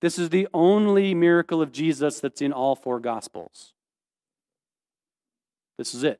This 0.00 0.18
is 0.18 0.30
the 0.30 0.48
only 0.54 1.12
miracle 1.12 1.60
of 1.60 1.70
Jesus 1.70 2.18
that's 2.20 2.40
in 2.40 2.50
all 2.50 2.74
four 2.74 3.00
Gospels. 3.00 3.74
This 5.76 5.94
is 5.94 6.02
it. 6.02 6.18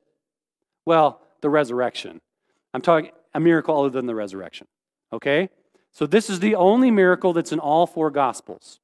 Well, 0.85 1.23
the 1.40 1.49
resurrection. 1.49 2.21
I'm 2.75 2.83
talking 2.83 3.12
a 3.33 3.40
miracle 3.40 3.81
other 3.81 3.88
than 3.88 4.05
the 4.05 4.14
resurrection. 4.14 4.67
Okay? 5.11 5.49
So, 5.94 6.07
this 6.07 6.28
is 6.28 6.40
the 6.40 6.57
only 6.57 6.90
miracle 6.90 7.33
that's 7.33 7.52
in 7.52 7.61
all 7.61 7.87
four 7.87 8.11
Gospels. 8.11 8.80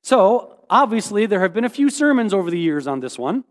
So, 0.00 0.64
obviously, 0.70 1.26
there 1.26 1.40
have 1.40 1.52
been 1.52 1.64
a 1.64 1.68
few 1.68 1.90
sermons 1.90 2.32
over 2.32 2.50
the 2.50 2.58
years 2.58 2.86
on 2.86 3.00
this 3.00 3.18
one. 3.18 3.44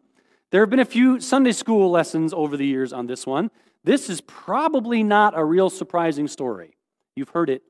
There 0.49 0.62
have 0.62 0.69
been 0.69 0.79
a 0.79 0.86
few 0.86 1.19
Sunday 1.19 1.51
school 1.51 1.91
lessons 1.91 2.33
over 2.33 2.55
the 2.55 2.65
years 2.65 2.93
on 2.93 3.05
this 3.07 3.27
one. 3.27 3.51
This 3.83 4.10
is 4.10 4.21
probably 4.21 5.03
not 5.03 5.38
a 5.38 5.43
real 5.43 5.69
surprising 5.69 6.27
story. 6.29 6.77
You've 7.17 7.29
heard 7.29 7.49
it 7.49 7.63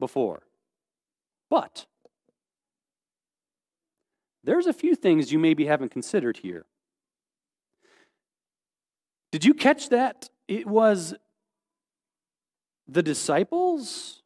before. 0.00 0.42
But 1.50 1.84
there's 4.44 4.66
a 4.66 4.72
few 4.72 4.94
things 4.94 5.30
you 5.30 5.38
maybe 5.38 5.66
haven't 5.66 5.90
considered 5.90 6.38
here. 6.38 6.64
Did 9.30 9.44
you 9.44 9.52
catch 9.52 9.90
that? 9.90 10.30
It 10.48 10.66
was 10.66 11.14
the 12.88 13.02
disciples 13.02 14.21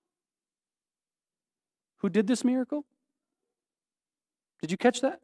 who 2.06 2.10
did 2.10 2.28
this 2.28 2.44
miracle? 2.44 2.84
Did 4.60 4.70
you 4.70 4.76
catch 4.76 5.00
that? 5.00 5.20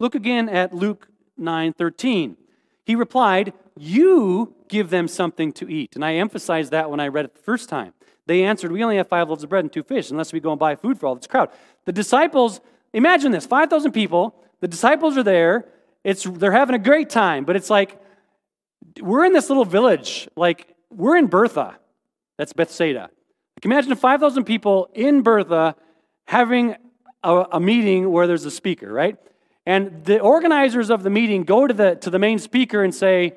Look 0.00 0.16
again 0.16 0.48
at 0.48 0.74
Luke 0.74 1.06
9:13. 1.38 2.36
He 2.84 2.96
replied, 2.96 3.52
"You 3.76 4.56
give 4.66 4.90
them 4.90 5.06
something 5.06 5.52
to 5.52 5.70
eat." 5.70 5.94
And 5.94 6.04
I 6.04 6.14
emphasized 6.14 6.72
that 6.72 6.90
when 6.90 6.98
I 6.98 7.06
read 7.06 7.26
it 7.26 7.34
the 7.34 7.42
first 7.42 7.68
time. 7.68 7.94
They 8.26 8.42
answered, 8.42 8.72
"We 8.72 8.82
only 8.82 8.96
have 8.96 9.06
5 9.06 9.28
loaves 9.28 9.44
of 9.44 9.50
bread 9.50 9.62
and 9.62 9.72
two 9.72 9.84
fish, 9.84 10.10
unless 10.10 10.32
we 10.32 10.40
go 10.40 10.50
and 10.50 10.58
buy 10.58 10.74
food 10.74 10.98
for 10.98 11.06
all 11.06 11.14
this 11.14 11.28
crowd." 11.28 11.50
The 11.84 11.92
disciples, 11.92 12.60
imagine 12.92 13.30
this, 13.30 13.46
5,000 13.46 13.92
people, 13.92 14.34
the 14.58 14.66
disciples 14.66 15.16
are 15.16 15.22
there. 15.22 15.68
It's 16.02 16.24
they're 16.24 16.50
having 16.50 16.74
a 16.74 16.80
great 16.90 17.08
time, 17.08 17.44
but 17.44 17.54
it's 17.54 17.70
like 17.70 18.02
we're 19.00 19.24
in 19.24 19.32
this 19.32 19.48
little 19.48 19.64
village, 19.64 20.28
like 20.34 20.74
we're 20.90 21.16
in 21.16 21.28
Bertha. 21.28 21.78
That's 22.36 22.52
Bethsaida. 22.52 23.10
Like 23.56 23.64
imagine 23.64 23.94
5,000 23.94 24.44
people 24.44 24.90
in 24.94 25.22
Bertha 25.22 25.76
having 26.26 26.76
a, 27.22 27.44
a, 27.52 27.60
meeting 27.60 28.10
where 28.10 28.26
there's 28.26 28.44
a 28.44 28.50
speaker, 28.50 28.92
right? 28.92 29.16
And 29.66 30.04
the 30.04 30.18
organizers 30.18 30.90
of 30.90 31.02
the 31.02 31.10
meeting 31.10 31.44
go 31.44 31.66
to 31.66 31.74
the, 31.74 31.94
to 31.96 32.10
the 32.10 32.18
main 32.18 32.38
speaker 32.38 32.82
and 32.82 32.94
say, 32.94 33.34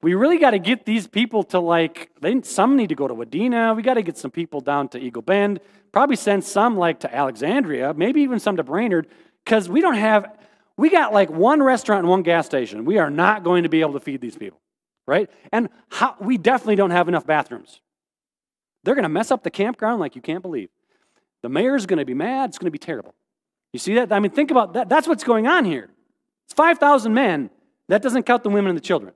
we 0.00 0.14
really 0.14 0.38
got 0.38 0.50
to 0.52 0.58
get 0.58 0.84
these 0.84 1.06
people 1.06 1.42
to 1.44 1.58
like, 1.58 2.10
they, 2.20 2.40
some 2.42 2.76
need 2.76 2.88
to 2.88 2.94
go 2.94 3.08
to 3.08 3.14
Wadena. 3.14 3.74
We 3.74 3.82
got 3.82 3.94
to 3.94 4.02
get 4.02 4.16
some 4.16 4.30
people 4.30 4.60
down 4.60 4.88
to 4.90 4.98
Eagle 4.98 5.22
Bend. 5.22 5.60
Probably 5.92 6.16
send 6.16 6.44
some 6.44 6.76
like 6.76 7.00
to 7.00 7.14
Alexandria, 7.14 7.94
maybe 7.94 8.22
even 8.22 8.38
some 8.38 8.56
to 8.56 8.62
Brainerd, 8.62 9.08
because 9.44 9.68
we 9.68 9.80
don't 9.80 9.96
have, 9.96 10.38
we 10.76 10.90
got 10.90 11.12
like 11.12 11.30
one 11.30 11.62
restaurant 11.62 12.00
and 12.00 12.08
one 12.08 12.22
gas 12.22 12.46
station. 12.46 12.84
We 12.84 12.98
are 12.98 13.10
not 13.10 13.42
going 13.42 13.64
to 13.64 13.68
be 13.68 13.80
able 13.80 13.94
to 13.94 14.00
feed 14.00 14.20
these 14.20 14.36
people, 14.36 14.60
right? 15.06 15.28
And 15.52 15.68
how, 15.88 16.14
we 16.20 16.38
definitely 16.38 16.76
don't 16.76 16.90
have 16.90 17.08
enough 17.08 17.26
bathrooms. 17.26 17.80
They're 18.88 18.94
going 18.94 19.02
to 19.02 19.10
mess 19.10 19.30
up 19.30 19.42
the 19.42 19.50
campground 19.50 20.00
like 20.00 20.16
you 20.16 20.22
can't 20.22 20.40
believe. 20.40 20.70
The 21.42 21.50
mayor's 21.50 21.84
going 21.84 21.98
to 21.98 22.06
be 22.06 22.14
mad. 22.14 22.48
It's 22.48 22.56
going 22.56 22.68
to 22.68 22.70
be 22.70 22.78
terrible. 22.78 23.14
You 23.70 23.78
see 23.78 23.96
that? 23.96 24.10
I 24.10 24.18
mean, 24.18 24.30
think 24.30 24.50
about 24.50 24.72
that. 24.72 24.88
That's 24.88 25.06
what's 25.06 25.24
going 25.24 25.46
on 25.46 25.66
here. 25.66 25.90
It's 26.46 26.54
5,000 26.54 27.12
men. 27.12 27.50
That 27.88 28.00
doesn't 28.00 28.22
count 28.22 28.44
the 28.44 28.48
women 28.48 28.70
and 28.70 28.78
the 28.78 28.82
children. 28.82 29.12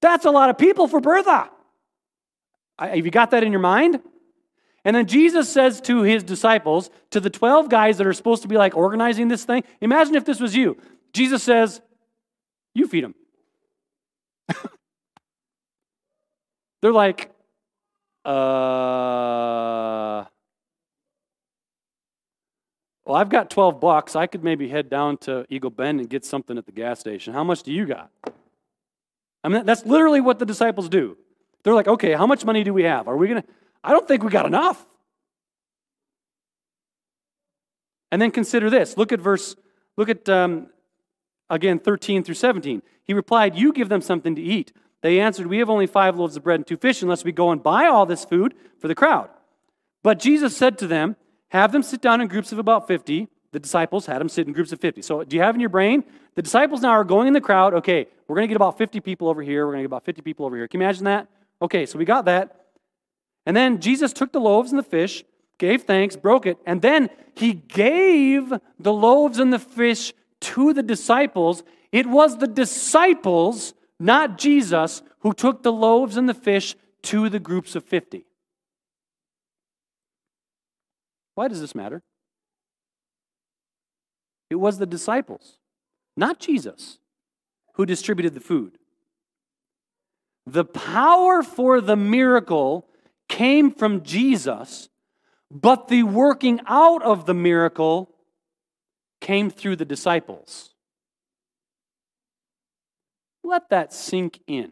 That's 0.00 0.24
a 0.24 0.30
lot 0.30 0.48
of 0.48 0.56
people 0.56 0.88
for 0.88 1.02
Bertha. 1.02 1.50
Have 2.78 3.04
you 3.04 3.10
got 3.10 3.32
that 3.32 3.42
in 3.42 3.52
your 3.52 3.60
mind? 3.60 4.00
And 4.86 4.96
then 4.96 5.04
Jesus 5.04 5.50
says 5.50 5.82
to 5.82 6.00
his 6.00 6.22
disciples, 6.22 6.88
to 7.10 7.20
the 7.20 7.28
12 7.28 7.68
guys 7.68 7.98
that 7.98 8.06
are 8.06 8.14
supposed 8.14 8.40
to 8.40 8.48
be 8.48 8.56
like 8.56 8.74
organizing 8.74 9.28
this 9.28 9.44
thing, 9.44 9.64
imagine 9.82 10.14
if 10.14 10.24
this 10.24 10.40
was 10.40 10.56
you. 10.56 10.78
Jesus 11.12 11.42
says, 11.42 11.82
You 12.72 12.86
feed 12.86 13.04
them. 13.04 13.14
They're 16.80 16.90
like, 16.90 17.30
uh, 18.24 20.24
well, 23.04 23.16
I've 23.16 23.28
got 23.28 23.50
12 23.50 23.80
bucks. 23.80 24.14
I 24.14 24.26
could 24.26 24.44
maybe 24.44 24.68
head 24.68 24.90
down 24.90 25.16
to 25.18 25.46
Eagle 25.48 25.70
Bend 25.70 26.00
and 26.00 26.08
get 26.08 26.24
something 26.24 26.58
at 26.58 26.66
the 26.66 26.72
gas 26.72 27.00
station. 27.00 27.32
How 27.32 27.44
much 27.44 27.62
do 27.62 27.72
you 27.72 27.86
got? 27.86 28.10
I 29.42 29.48
mean, 29.48 29.64
that's 29.64 29.86
literally 29.86 30.20
what 30.20 30.38
the 30.38 30.46
disciples 30.46 30.88
do. 30.88 31.16
They're 31.62 31.74
like, 31.74 31.88
okay, 31.88 32.12
how 32.12 32.26
much 32.26 32.44
money 32.44 32.62
do 32.62 32.74
we 32.74 32.84
have? 32.84 33.08
Are 33.08 33.16
we 33.16 33.28
going 33.28 33.42
to? 33.42 33.48
I 33.82 33.90
don't 33.90 34.06
think 34.06 34.22
we 34.22 34.30
got 34.30 34.46
enough. 34.46 34.86
And 38.12 38.20
then 38.20 38.30
consider 38.30 38.70
this. 38.70 38.96
Look 38.96 39.12
at 39.12 39.20
verse, 39.20 39.56
look 39.96 40.08
at, 40.08 40.28
um, 40.28 40.68
again, 41.48 41.78
13 41.78 42.24
through 42.24 42.34
17. 42.34 42.82
He 43.04 43.14
replied, 43.14 43.56
You 43.56 43.72
give 43.72 43.88
them 43.88 44.00
something 44.00 44.34
to 44.34 44.42
eat. 44.42 44.72
They 45.02 45.20
answered, 45.20 45.46
We 45.46 45.58
have 45.58 45.70
only 45.70 45.86
five 45.86 46.18
loaves 46.18 46.36
of 46.36 46.44
bread 46.44 46.60
and 46.60 46.66
two 46.66 46.76
fish, 46.76 47.02
unless 47.02 47.24
we 47.24 47.32
go 47.32 47.50
and 47.50 47.62
buy 47.62 47.86
all 47.86 48.06
this 48.06 48.24
food 48.24 48.54
for 48.78 48.88
the 48.88 48.94
crowd. 48.94 49.30
But 50.02 50.18
Jesus 50.18 50.56
said 50.56 50.78
to 50.78 50.86
them, 50.86 51.16
Have 51.48 51.72
them 51.72 51.82
sit 51.82 52.00
down 52.00 52.20
in 52.20 52.28
groups 52.28 52.52
of 52.52 52.58
about 52.58 52.86
50. 52.86 53.28
The 53.52 53.58
disciples 53.58 54.06
had 54.06 54.20
them 54.20 54.28
sit 54.28 54.46
in 54.46 54.52
groups 54.52 54.72
of 54.72 54.80
50. 54.80 55.02
So, 55.02 55.24
do 55.24 55.36
you 55.36 55.42
have 55.42 55.54
in 55.54 55.60
your 55.60 55.70
brain? 55.70 56.04
The 56.36 56.42
disciples 56.42 56.82
now 56.82 56.90
are 56.90 57.04
going 57.04 57.26
in 57.26 57.34
the 57.34 57.40
crowd. 57.40 57.74
Okay, 57.74 58.06
we're 58.28 58.36
going 58.36 58.46
to 58.46 58.48
get 58.48 58.56
about 58.56 58.78
50 58.78 59.00
people 59.00 59.28
over 59.28 59.42
here. 59.42 59.66
We're 59.66 59.72
going 59.72 59.82
to 59.82 59.88
get 59.88 59.92
about 59.92 60.04
50 60.04 60.22
people 60.22 60.46
over 60.46 60.56
here. 60.56 60.68
Can 60.68 60.80
you 60.80 60.86
imagine 60.86 61.04
that? 61.04 61.28
Okay, 61.60 61.86
so 61.86 61.98
we 61.98 62.04
got 62.04 62.26
that. 62.26 62.68
And 63.46 63.56
then 63.56 63.80
Jesus 63.80 64.12
took 64.12 64.32
the 64.32 64.40
loaves 64.40 64.70
and 64.70 64.78
the 64.78 64.84
fish, 64.84 65.24
gave 65.58 65.82
thanks, 65.82 66.16
broke 66.16 66.46
it, 66.46 66.58
and 66.64 66.82
then 66.82 67.10
he 67.34 67.54
gave 67.54 68.52
the 68.78 68.92
loaves 68.92 69.38
and 69.38 69.52
the 69.52 69.58
fish 69.58 70.12
to 70.40 70.72
the 70.72 70.82
disciples. 70.82 71.62
It 71.90 72.06
was 72.06 72.38
the 72.38 72.46
disciples 72.46 73.74
not 74.00 74.38
Jesus, 74.38 75.02
who 75.20 75.32
took 75.34 75.62
the 75.62 75.72
loaves 75.72 76.16
and 76.16 76.28
the 76.28 76.34
fish 76.34 76.74
to 77.02 77.28
the 77.28 77.38
groups 77.38 77.76
of 77.76 77.84
50. 77.84 78.24
Why 81.34 81.48
does 81.48 81.60
this 81.60 81.74
matter? 81.74 82.02
It 84.48 84.56
was 84.56 84.78
the 84.78 84.86
disciples, 84.86 85.58
not 86.16 86.40
Jesus, 86.40 86.98
who 87.74 87.86
distributed 87.86 88.34
the 88.34 88.40
food. 88.40 88.78
The 90.46 90.64
power 90.64 91.42
for 91.42 91.80
the 91.80 91.96
miracle 91.96 92.88
came 93.28 93.70
from 93.70 94.02
Jesus, 94.02 94.88
but 95.50 95.88
the 95.88 96.02
working 96.02 96.60
out 96.66 97.02
of 97.02 97.26
the 97.26 97.34
miracle 97.34 98.10
came 99.20 99.50
through 99.50 99.76
the 99.76 99.84
disciples. 99.84 100.69
Let 103.50 103.68
that 103.70 103.92
sink 103.92 104.38
in. 104.46 104.70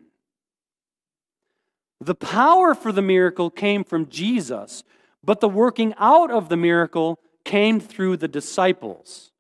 The 2.01 2.14
power 2.14 2.77
for 2.77 2.93
the 2.93 3.03
miracle 3.03 3.51
came 3.51 3.83
from 3.83 4.09
Jesus, 4.09 4.85
but 5.25 5.41
the 5.41 5.49
working 5.49 5.95
out 5.99 6.31
of 6.31 6.49
the 6.49 6.57
miracle 6.57 7.19
came 7.45 7.81
through 7.81 8.19
the 8.19 8.29
disciples. 8.29 9.33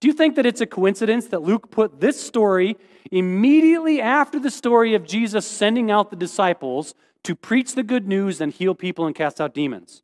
Do 0.00 0.08
you 0.08 0.12
think 0.12 0.34
that 0.34 0.44
it's 0.44 0.60
a 0.60 0.66
coincidence 0.66 1.28
that 1.28 1.42
Luke 1.42 1.70
put 1.70 2.00
this 2.00 2.20
story 2.20 2.76
immediately 3.12 4.00
after 4.00 4.40
the 4.40 4.50
story 4.50 4.96
of 4.96 5.06
Jesus 5.06 5.46
sending 5.46 5.88
out 5.88 6.10
the 6.10 6.16
disciples 6.16 6.94
to 7.22 7.36
preach 7.36 7.76
the 7.76 7.84
good 7.84 8.08
news 8.08 8.40
and 8.40 8.52
heal 8.52 8.74
people 8.74 9.06
and 9.06 9.14
cast 9.14 9.40
out 9.40 9.54
demons? 9.54 10.02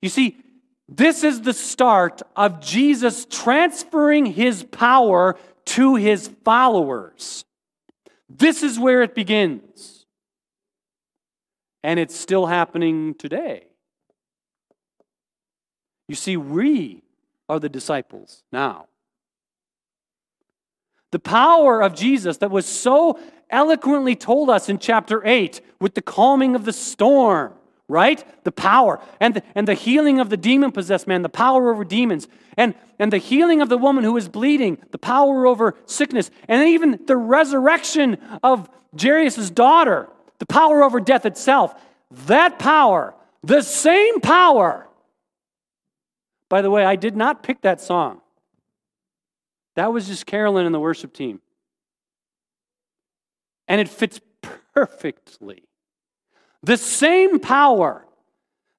You 0.00 0.08
see, 0.08 0.38
this 0.88 1.24
is 1.24 1.42
the 1.42 1.52
start 1.52 2.22
of 2.36 2.60
Jesus 2.60 3.26
transferring 3.28 4.26
his 4.26 4.64
power 4.64 5.36
to 5.66 5.96
his 5.96 6.30
followers. 6.44 7.44
This 8.28 8.62
is 8.62 8.78
where 8.78 9.02
it 9.02 9.14
begins. 9.14 10.06
And 11.82 12.00
it's 12.00 12.16
still 12.16 12.46
happening 12.46 13.14
today. 13.14 13.66
You 16.08 16.14
see, 16.14 16.36
we 16.36 17.02
are 17.48 17.58
the 17.58 17.68
disciples 17.68 18.42
now. 18.52 18.86
The 21.12 21.18
power 21.18 21.80
of 21.82 21.94
Jesus 21.94 22.38
that 22.38 22.50
was 22.50 22.66
so 22.66 23.18
eloquently 23.50 24.16
told 24.16 24.50
us 24.50 24.68
in 24.68 24.78
chapter 24.78 25.24
8 25.24 25.60
with 25.80 25.94
the 25.94 26.02
calming 26.02 26.54
of 26.54 26.64
the 26.64 26.72
storm 26.72 27.54
right? 27.88 28.24
The 28.44 28.52
power 28.52 29.00
and 29.20 29.34
the, 29.34 29.42
and 29.54 29.68
the 29.68 29.74
healing 29.74 30.20
of 30.20 30.30
the 30.30 30.36
demon 30.36 30.72
possessed 30.72 31.06
man, 31.06 31.22
the 31.22 31.28
power 31.28 31.70
over 31.70 31.84
demons, 31.84 32.28
and, 32.56 32.74
and 32.98 33.12
the 33.12 33.18
healing 33.18 33.60
of 33.60 33.68
the 33.68 33.78
woman 33.78 34.04
who 34.04 34.12
was 34.12 34.28
bleeding, 34.28 34.78
the 34.90 34.98
power 34.98 35.46
over 35.46 35.76
sickness, 35.86 36.30
and 36.48 36.68
even 36.68 37.00
the 37.06 37.16
resurrection 37.16 38.18
of 38.42 38.68
Jairus' 39.00 39.50
daughter, 39.50 40.08
the 40.38 40.46
power 40.46 40.82
over 40.82 41.00
death 41.00 41.26
itself. 41.26 41.74
That 42.26 42.58
power, 42.58 43.14
the 43.42 43.62
same 43.62 44.20
power. 44.20 44.88
By 46.48 46.62
the 46.62 46.70
way, 46.70 46.84
I 46.84 46.96
did 46.96 47.16
not 47.16 47.42
pick 47.42 47.62
that 47.62 47.80
song. 47.80 48.20
That 49.76 49.92
was 49.92 50.06
just 50.06 50.24
Carolyn 50.26 50.66
and 50.66 50.74
the 50.74 50.80
worship 50.80 51.12
team. 51.12 51.40
And 53.66 53.80
it 53.80 53.88
fits 53.88 54.20
perfectly 54.74 55.64
the 56.64 56.76
same 56.76 57.38
power 57.38 58.04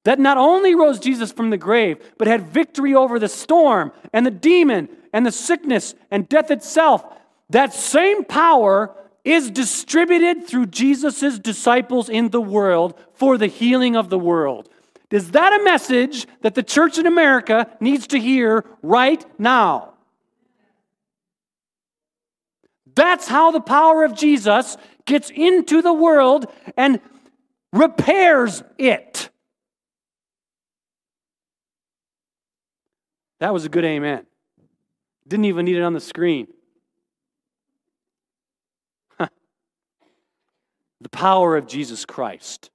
that 0.04 0.18
not 0.18 0.38
only 0.38 0.74
rose 0.74 1.00
Jesus 1.00 1.32
from 1.32 1.50
the 1.50 1.56
grave, 1.56 1.98
but 2.18 2.28
had 2.28 2.48
victory 2.48 2.94
over 2.94 3.18
the 3.18 3.28
storm 3.28 3.92
and 4.12 4.24
the 4.24 4.30
demon 4.30 4.88
and 5.12 5.26
the 5.26 5.32
sickness 5.32 5.94
and 6.10 6.28
death 6.28 6.50
itself, 6.50 7.04
that 7.50 7.74
same 7.74 8.24
power 8.24 8.94
is 9.24 9.50
distributed 9.50 10.46
through 10.46 10.66
Jesus' 10.66 11.38
disciples 11.38 12.08
in 12.08 12.30
the 12.30 12.40
world 12.40 12.94
for 13.14 13.36
the 13.36 13.48
healing 13.48 13.96
of 13.96 14.08
the 14.08 14.18
world. 14.18 14.68
Is 15.10 15.32
that 15.32 15.60
a 15.60 15.64
message 15.64 16.26
that 16.42 16.54
the 16.54 16.62
church 16.62 16.98
in 16.98 17.06
America 17.06 17.68
needs 17.80 18.06
to 18.08 18.18
hear 18.18 18.64
right 18.82 19.24
now? 19.38 19.94
That's 22.94 23.28
how 23.28 23.50
the 23.50 23.60
power 23.60 24.04
of 24.04 24.14
Jesus 24.14 24.76
gets 25.04 25.30
into 25.30 25.82
the 25.82 25.92
world 25.92 26.46
and 26.76 27.00
repairs 27.72 28.62
it. 28.78 29.30
That 33.40 33.52
was 33.52 33.64
a 33.64 33.68
good 33.68 33.84
amen. 33.84 34.26
Didn't 35.28 35.44
even 35.46 35.64
need 35.66 35.76
it 35.76 35.82
on 35.82 35.92
the 35.92 36.00
screen. 36.00 36.48
the 39.18 39.28
power 41.10 41.56
of 41.56 41.66
Jesus 41.66 42.04
Christ. 42.04 42.70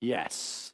Yes. 0.00 0.72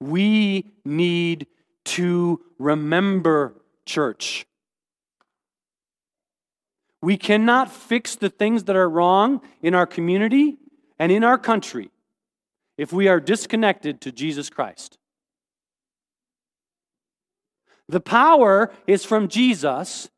We 0.00 0.72
need 0.84 1.46
to 1.84 2.40
remember, 2.58 3.54
church. 3.86 4.46
We 7.04 7.18
cannot 7.18 7.70
fix 7.70 8.16
the 8.16 8.30
things 8.30 8.64
that 8.64 8.76
are 8.76 8.88
wrong 8.88 9.42
in 9.60 9.74
our 9.74 9.86
community 9.86 10.56
and 10.98 11.12
in 11.12 11.22
our 11.22 11.36
country 11.36 11.90
if 12.78 12.94
we 12.94 13.08
are 13.08 13.20
disconnected 13.20 14.00
to 14.00 14.10
Jesus 14.10 14.48
Christ. 14.48 14.96
The 17.90 18.00
power 18.00 18.72
is 18.86 19.04
from 19.04 19.28
Jesus, 19.28 20.08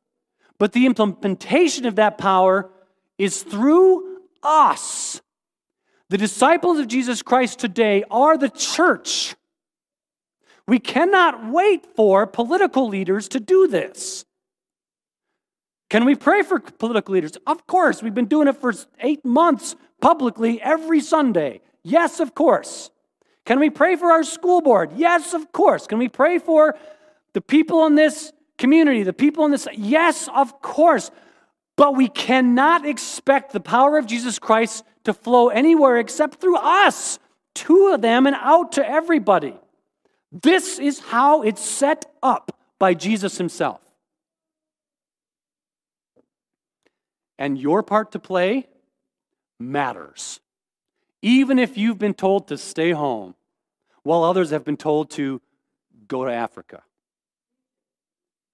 but 0.60 0.74
the 0.74 0.86
implementation 0.86 1.86
of 1.86 1.96
that 1.96 2.18
power 2.18 2.70
is 3.18 3.42
through 3.42 4.20
us. 4.44 5.20
The 6.08 6.18
disciples 6.18 6.78
of 6.78 6.86
Jesus 6.86 7.20
Christ 7.20 7.58
today 7.58 8.04
are 8.12 8.38
the 8.38 8.48
church. 8.48 9.34
We 10.68 10.78
cannot 10.78 11.50
wait 11.50 11.84
for 11.96 12.28
political 12.28 12.86
leaders 12.86 13.26
to 13.30 13.40
do 13.40 13.66
this. 13.66 14.25
Can 15.88 16.04
we 16.04 16.14
pray 16.14 16.42
for 16.42 16.58
political 16.58 17.14
leaders? 17.14 17.32
Of 17.46 17.66
course. 17.66 18.02
We've 18.02 18.14
been 18.14 18.26
doing 18.26 18.48
it 18.48 18.56
for 18.56 18.72
eight 19.00 19.24
months 19.24 19.76
publicly 20.00 20.60
every 20.60 21.00
Sunday. 21.00 21.60
Yes, 21.82 22.18
of 22.20 22.34
course. 22.34 22.90
Can 23.44 23.60
we 23.60 23.70
pray 23.70 23.94
for 23.94 24.10
our 24.10 24.24
school 24.24 24.60
board? 24.60 24.90
Yes, 24.96 25.32
of 25.32 25.52
course. 25.52 25.86
Can 25.86 25.98
we 25.98 26.08
pray 26.08 26.38
for 26.38 26.76
the 27.32 27.40
people 27.40 27.86
in 27.86 27.94
this 27.94 28.32
community, 28.58 29.04
the 29.04 29.12
people 29.12 29.44
in 29.44 29.52
this? 29.52 29.68
Yes, 29.72 30.28
of 30.34 30.60
course. 30.60 31.12
But 31.76 31.94
we 31.94 32.08
cannot 32.08 32.84
expect 32.84 33.52
the 33.52 33.60
power 33.60 33.98
of 33.98 34.06
Jesus 34.06 34.40
Christ 34.40 34.84
to 35.04 35.12
flow 35.14 35.50
anywhere 35.50 35.98
except 35.98 36.40
through 36.40 36.56
us, 36.56 37.20
of 37.68 38.02
them, 38.02 38.26
and 38.26 38.34
out 38.36 38.72
to 38.72 38.88
everybody. 38.88 39.54
This 40.32 40.78
is 40.78 40.98
how 40.98 41.42
it's 41.42 41.64
set 41.64 42.06
up 42.22 42.58
by 42.78 42.94
Jesus 42.94 43.38
himself. 43.38 43.80
And 47.38 47.58
your 47.58 47.82
part 47.82 48.12
to 48.12 48.18
play 48.18 48.68
matters. 49.58 50.40
Even 51.22 51.58
if 51.58 51.76
you've 51.76 51.98
been 51.98 52.14
told 52.14 52.48
to 52.48 52.58
stay 52.58 52.92
home, 52.92 53.34
while 54.02 54.22
others 54.22 54.50
have 54.50 54.64
been 54.64 54.76
told 54.76 55.10
to 55.10 55.40
go 56.06 56.24
to 56.24 56.32
Africa. 56.32 56.82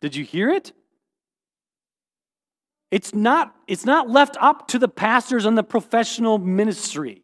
Did 0.01 0.17
you 0.17 0.25
hear 0.25 0.49
it? 0.51 0.73
It's 2.91 3.15
not, 3.15 3.55
it's 3.67 3.85
not 3.85 4.11
left 4.11 4.37
up 4.41 4.69
to 4.69 4.79
the 4.79 4.89
pastors 4.89 5.45
and 5.45 5.57
the 5.57 5.63
professional 5.63 6.39
ministry. 6.39 7.23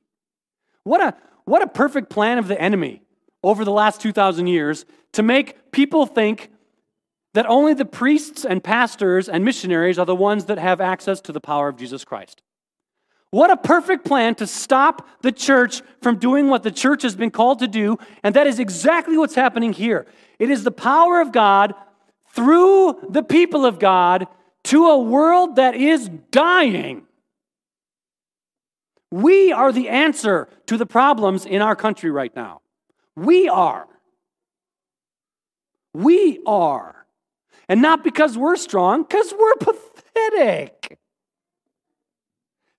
What 0.85 1.01
a, 1.01 1.15
what 1.45 1.63
a 1.63 1.67
perfect 1.67 2.11
plan 2.11 2.39
of 2.39 2.49
the 2.49 2.61
enemy 2.61 3.03
over 3.43 3.65
the 3.65 3.73
last 3.73 4.01
2,000 4.01 4.47
years 4.47 4.85
to 5.13 5.23
make 5.23 5.73
people 5.73 6.07
think 6.07 6.51
that 7.39 7.47
only 7.49 7.73
the 7.73 7.85
priests 7.85 8.45
and 8.45 8.65
pastors 8.65 9.29
and 9.29 9.45
missionaries 9.45 9.97
are 9.97 10.05
the 10.05 10.13
ones 10.13 10.47
that 10.47 10.59
have 10.59 10.81
access 10.81 11.21
to 11.21 11.31
the 11.31 11.41
power 11.41 11.69
of 11.69 11.77
Jesus 11.77 12.05
Christ. 12.05 12.43
What 13.31 13.49
a 13.49 13.57
perfect 13.57 14.05
plan 14.05 14.35
to 14.35 14.47
stop 14.49 15.09
the 15.23 15.31
church 15.31 15.83
from 16.03 16.19
doing 16.19 16.49
what 16.49 16.65
the 16.65 16.73
church 16.73 17.03
has 17.03 17.15
been 17.15 17.31
called 17.31 17.61
to 17.61 17.69
do, 17.69 17.97
and 18.25 18.35
that 18.35 18.49
is 18.49 18.59
exactly 18.59 19.17
what's 19.17 19.37
happening 19.37 19.73
here. 19.73 20.05
It 20.41 20.51
is 20.51 20.65
the 20.65 20.73
power 20.73 21.21
of 21.21 21.31
God 21.31 21.75
through 22.35 23.07
the 23.09 23.23
people 23.23 23.65
of 23.65 23.79
God 23.79 24.27
to 24.65 24.87
a 24.87 24.99
world 24.99 25.55
that 25.55 25.77
is 25.77 26.11
dying. 26.33 27.05
We 29.13 29.53
are 29.53 29.71
the 29.71 29.91
answer 29.91 30.49
to 30.67 30.77
the 30.77 30.87
problems 30.87 31.47
in 31.47 31.63
our 31.63 31.77
country 31.77 32.11
right 32.11 32.35
now. 32.35 32.63
We 33.15 33.49
are. 33.49 33.87
We 35.95 36.41
are. 36.45 36.98
And 37.69 37.83
not 37.83 38.03
because 38.03 38.39
we're 38.39 38.57
strong, 38.57 39.03
because 39.03 39.33
we're 39.39 39.55
pathetic. 39.57 40.99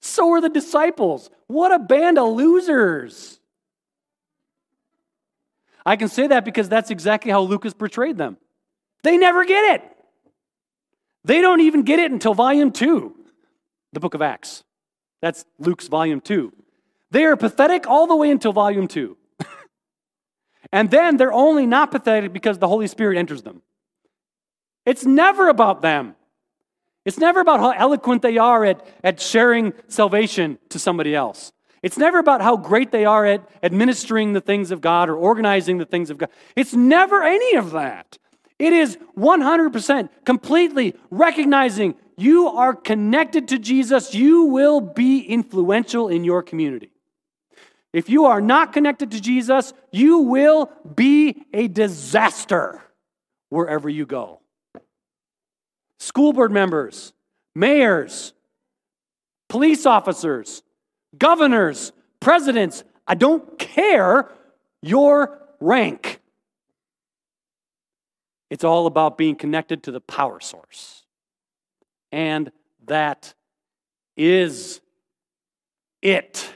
So 0.02 0.32
are 0.32 0.42
the 0.42 0.50
disciples. 0.50 1.30
What 1.48 1.72
a 1.72 1.80
band 1.80 2.18
of 2.18 2.34
losers. 2.34 3.40
I 5.86 5.96
can 5.96 6.08
say 6.08 6.28
that 6.28 6.46
because 6.46 6.70
that's 6.70 6.92
exactly 6.92 7.32
how 7.32 7.42
Luke's 7.42 7.74
portrayed 7.74 8.18
them. 8.18 8.38
They 9.04 9.18
never 9.18 9.46
get 9.46 9.76
it. 9.76 9.98
They 11.24 11.42
don't 11.42 11.62
even 11.62 11.84
get 11.84 12.00
it 12.00 12.12
until 12.12 12.34
volume 12.34 12.72
two, 12.72 13.16
the 13.94 14.00
book 14.00 14.14
of 14.14 14.22
Acts. 14.22 14.64
That's 15.22 15.46
Luke's 15.58 15.88
volume 15.88 16.22
two. 16.22 16.54
They 17.12 17.26
are 17.26 17.36
pathetic 17.36 17.88
all 17.88 18.08
the 18.08 18.16
way 18.16 18.32
until 18.32 18.54
volume 18.54 18.88
two. 18.88 19.18
and 20.72 20.90
then 20.90 21.18
they're 21.18 21.34
only 21.34 21.66
not 21.66 21.92
pathetic 21.92 22.34
because 22.34 22.58
the 22.60 22.68
Holy 22.68 22.88
Spirit 22.88 23.18
enters 23.18 23.42
them. 23.42 23.62
It's 24.86 25.06
never 25.06 25.50
about 25.50 25.82
them. 25.82 26.16
It's 27.06 27.18
never 27.18 27.40
about 27.40 27.60
how 27.60 27.72
eloquent 27.72 28.22
they 28.22 28.38
are 28.38 28.66
at, 28.66 28.86
at 29.04 29.20
sharing 29.20 29.74
salvation 29.88 30.60
to 30.70 30.80
somebody 30.80 31.16
else. 31.16 31.52
It's 31.82 31.98
never 31.98 32.20
about 32.20 32.42
how 32.42 32.58
great 32.58 32.92
they 32.92 33.06
are 33.06 33.26
at 33.26 33.48
administering 33.64 34.34
the 34.34 34.42
things 34.42 34.72
of 34.72 34.82
God 34.82 35.10
or 35.10 35.16
organizing 35.16 35.78
the 35.78 35.86
things 35.86 36.10
of 36.10 36.18
God. 36.18 36.30
It's 36.56 36.74
never 36.74 37.24
any 37.24 37.56
of 37.56 37.72
that. 37.72 38.18
It 38.58 38.74
is 38.74 38.98
100% 39.18 40.10
completely 40.26 40.96
recognizing 41.10 41.96
you 42.18 42.48
are 42.48 42.76
connected 42.76 43.48
to 43.48 43.60
Jesus, 43.60 44.14
you 44.14 44.44
will 44.44 44.82
be 44.82 45.22
influential 45.22 46.10
in 46.10 46.26
your 46.26 46.44
community. 46.44 46.92
If 47.94 48.10
you 48.10 48.26
are 48.26 48.42
not 48.42 48.74
connected 48.74 49.12
to 49.12 49.22
Jesus, 49.22 49.74
you 49.92 50.20
will 50.20 50.70
be 50.96 51.44
a 51.54 51.70
disaster 51.70 52.84
wherever 53.50 53.88
you 53.88 54.06
go. 54.06 54.42
School 56.00 56.34
board 56.34 56.52
members, 56.52 57.14
mayors, 57.56 58.34
police 59.50 59.86
officers, 59.86 60.64
governors, 61.18 61.92
presidents, 62.20 62.84
I 63.08 63.16
don't 63.16 63.58
care 63.60 64.30
your 64.82 65.40
rank. 65.60 66.22
It's 68.50 68.64
all 68.64 68.88
about 68.88 69.18
being 69.18 69.36
connected 69.36 69.84
to 69.84 69.92
the 69.92 70.02
power 70.02 70.40
source. 70.40 71.04
And 72.12 72.52
that 72.86 73.34
is 74.16 74.82
it. 76.02 76.54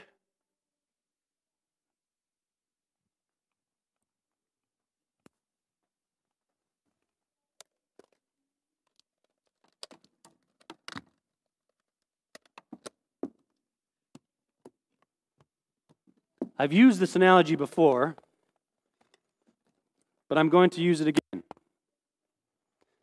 I've 16.58 16.72
used 16.72 17.00
this 17.00 17.16
analogy 17.16 17.56
before, 17.56 18.16
but 20.28 20.38
I'm 20.38 20.48
going 20.48 20.70
to 20.70 20.80
use 20.80 21.00
it 21.00 21.08
again. 21.08 21.42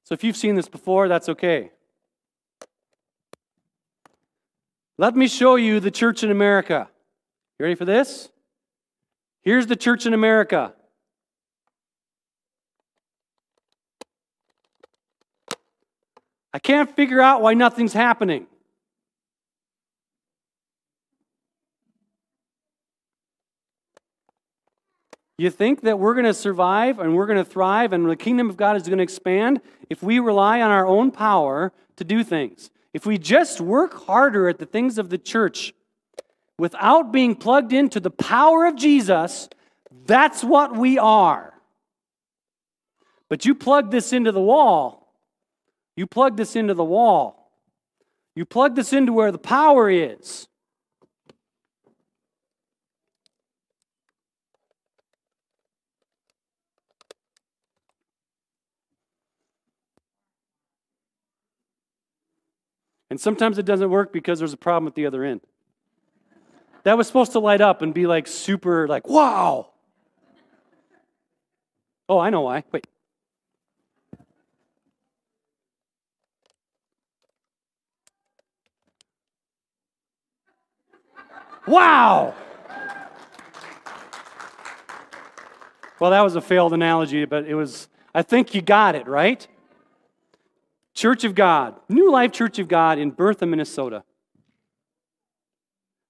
So 0.04 0.14
if 0.14 0.24
you've 0.24 0.38
seen 0.38 0.56
this 0.56 0.70
before, 0.70 1.08
that's 1.08 1.30
okay. 1.30 1.72
Let 4.98 5.16
me 5.16 5.28
show 5.28 5.56
you 5.56 5.80
the 5.80 5.92
church 5.92 6.24
in 6.24 6.32
America. 6.32 6.88
You 7.60 7.64
ready 7.64 7.76
for 7.76 7.86
this? 7.86 8.30
Here's 9.42 9.68
the 9.68 9.76
church 9.76 10.06
in 10.06 10.14
America. 10.14 10.74
I 16.54 16.60
can't 16.60 16.94
figure 16.96 17.22
out 17.22 17.42
why 17.42 17.54
nothing's 17.54 17.94
happening. 17.94 18.48
You 25.42 25.50
think 25.50 25.82
that 25.82 25.98
we're 25.98 26.14
going 26.14 26.28
to 26.28 26.36
survive 26.36 27.00
and 27.00 27.16
we're 27.16 27.26
going 27.26 27.44
to 27.44 27.44
thrive 27.44 27.94
and 27.94 28.08
the 28.08 28.16
kingdom 28.16 28.48
of 28.52 28.58
God 28.58 28.76
is 28.76 28.84
going 28.84 29.00
to 29.00 29.04
expand 29.04 29.60
if 29.90 30.04
we 30.04 30.20
rely 30.20 30.62
on 30.62 30.70
our 30.70 30.86
own 30.86 31.10
power 31.10 31.74
to 31.96 32.04
do 32.04 32.24
things. 32.24 32.70
If 32.94 33.08
we 33.08 33.18
just 33.18 33.60
work 33.60 34.06
harder 34.06 34.50
at 34.50 34.60
the 34.60 34.68
things 34.68 35.00
of 35.00 35.10
the 35.10 35.18
church 35.18 35.74
without 36.60 37.12
being 37.12 37.34
plugged 37.34 37.74
into 37.74 38.00
the 38.00 38.12
power 38.12 38.68
of 38.68 38.76
Jesus, 38.76 39.50
that's 40.06 40.44
what 40.44 40.78
we 40.78 41.00
are. 41.00 41.56
But 43.28 43.44
you 43.44 43.56
plug 43.56 43.90
this 43.90 44.14
into 44.14 44.32
the 44.32 44.40
wall. 44.40 45.12
You 45.96 46.06
plug 46.06 46.38
this 46.38 46.56
into 46.56 46.76
the 46.76 46.84
wall. 46.84 47.52
You 48.36 48.46
plug 48.46 48.76
this 48.76 48.94
into 48.94 49.12
where 49.12 49.32
the 49.32 49.40
power 49.40 49.90
is. 49.90 50.48
And 63.12 63.20
sometimes 63.20 63.58
it 63.58 63.66
doesn't 63.66 63.90
work 63.90 64.14
because 64.14 64.40
there's 64.40 64.54
a 64.54 64.58
problem 64.58 64.88
at 64.88 64.96
the 64.96 65.06
other 65.06 65.26
end. 65.26 65.42
That 66.84 66.98
was 66.98 67.08
supposed 67.08 67.34
to 67.34 67.40
light 67.40 67.60
up 67.60 67.82
and 67.82 67.94
be 67.94 68.08
like 68.08 68.26
super, 68.26 68.88
like, 68.88 69.06
wow. 69.06 69.68
Oh, 72.08 72.20
I 72.20 72.30
know 72.30 72.40
why. 72.40 72.64
Wait. 72.72 72.88
Wow. 81.68 82.34
Well, 86.00 86.12
that 86.12 86.22
was 86.22 86.38
a 86.38 86.42
failed 86.42 86.72
analogy, 86.72 87.26
but 87.26 87.46
it 87.46 87.56
was, 87.56 87.90
I 88.16 88.22
think 88.22 88.56
you 88.56 88.62
got 88.62 88.96
it, 88.96 89.06
right? 89.06 89.46
Church 90.94 91.24
of 91.24 91.36
God, 91.36 91.76
New 91.90 92.12
Life 92.12 92.32
Church 92.32 92.60
of 92.60 92.68
God 92.68 93.00
in 93.00 93.12
Bertha, 93.12 93.46
Minnesota. 93.46 94.04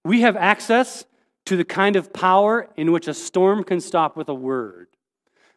We 0.03 0.21
have 0.21 0.36
access 0.36 1.05
to 1.45 1.55
the 1.55 1.63
kind 1.63 1.95
of 1.95 2.13
power 2.13 2.69
in 2.75 2.91
which 2.91 3.07
a 3.07 3.13
storm 3.13 3.63
can 3.63 3.79
stop 3.79 4.17
with 4.17 4.29
a 4.29 4.34
word. 4.34 4.88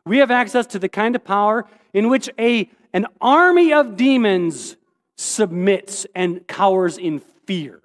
We 0.06 0.18
have 0.18 0.30
access 0.30 0.66
to 0.68 0.78
the 0.78 0.88
kind 0.88 1.16
of 1.16 1.24
power 1.24 1.64
in 1.92 2.08
which 2.08 2.28
a, 2.38 2.70
an 2.92 3.06
army 3.20 3.72
of 3.72 3.96
demons 3.96 4.76
submits 5.16 6.06
and 6.14 6.46
cowers 6.46 6.98
in 6.98 7.20
fear. 7.46 7.80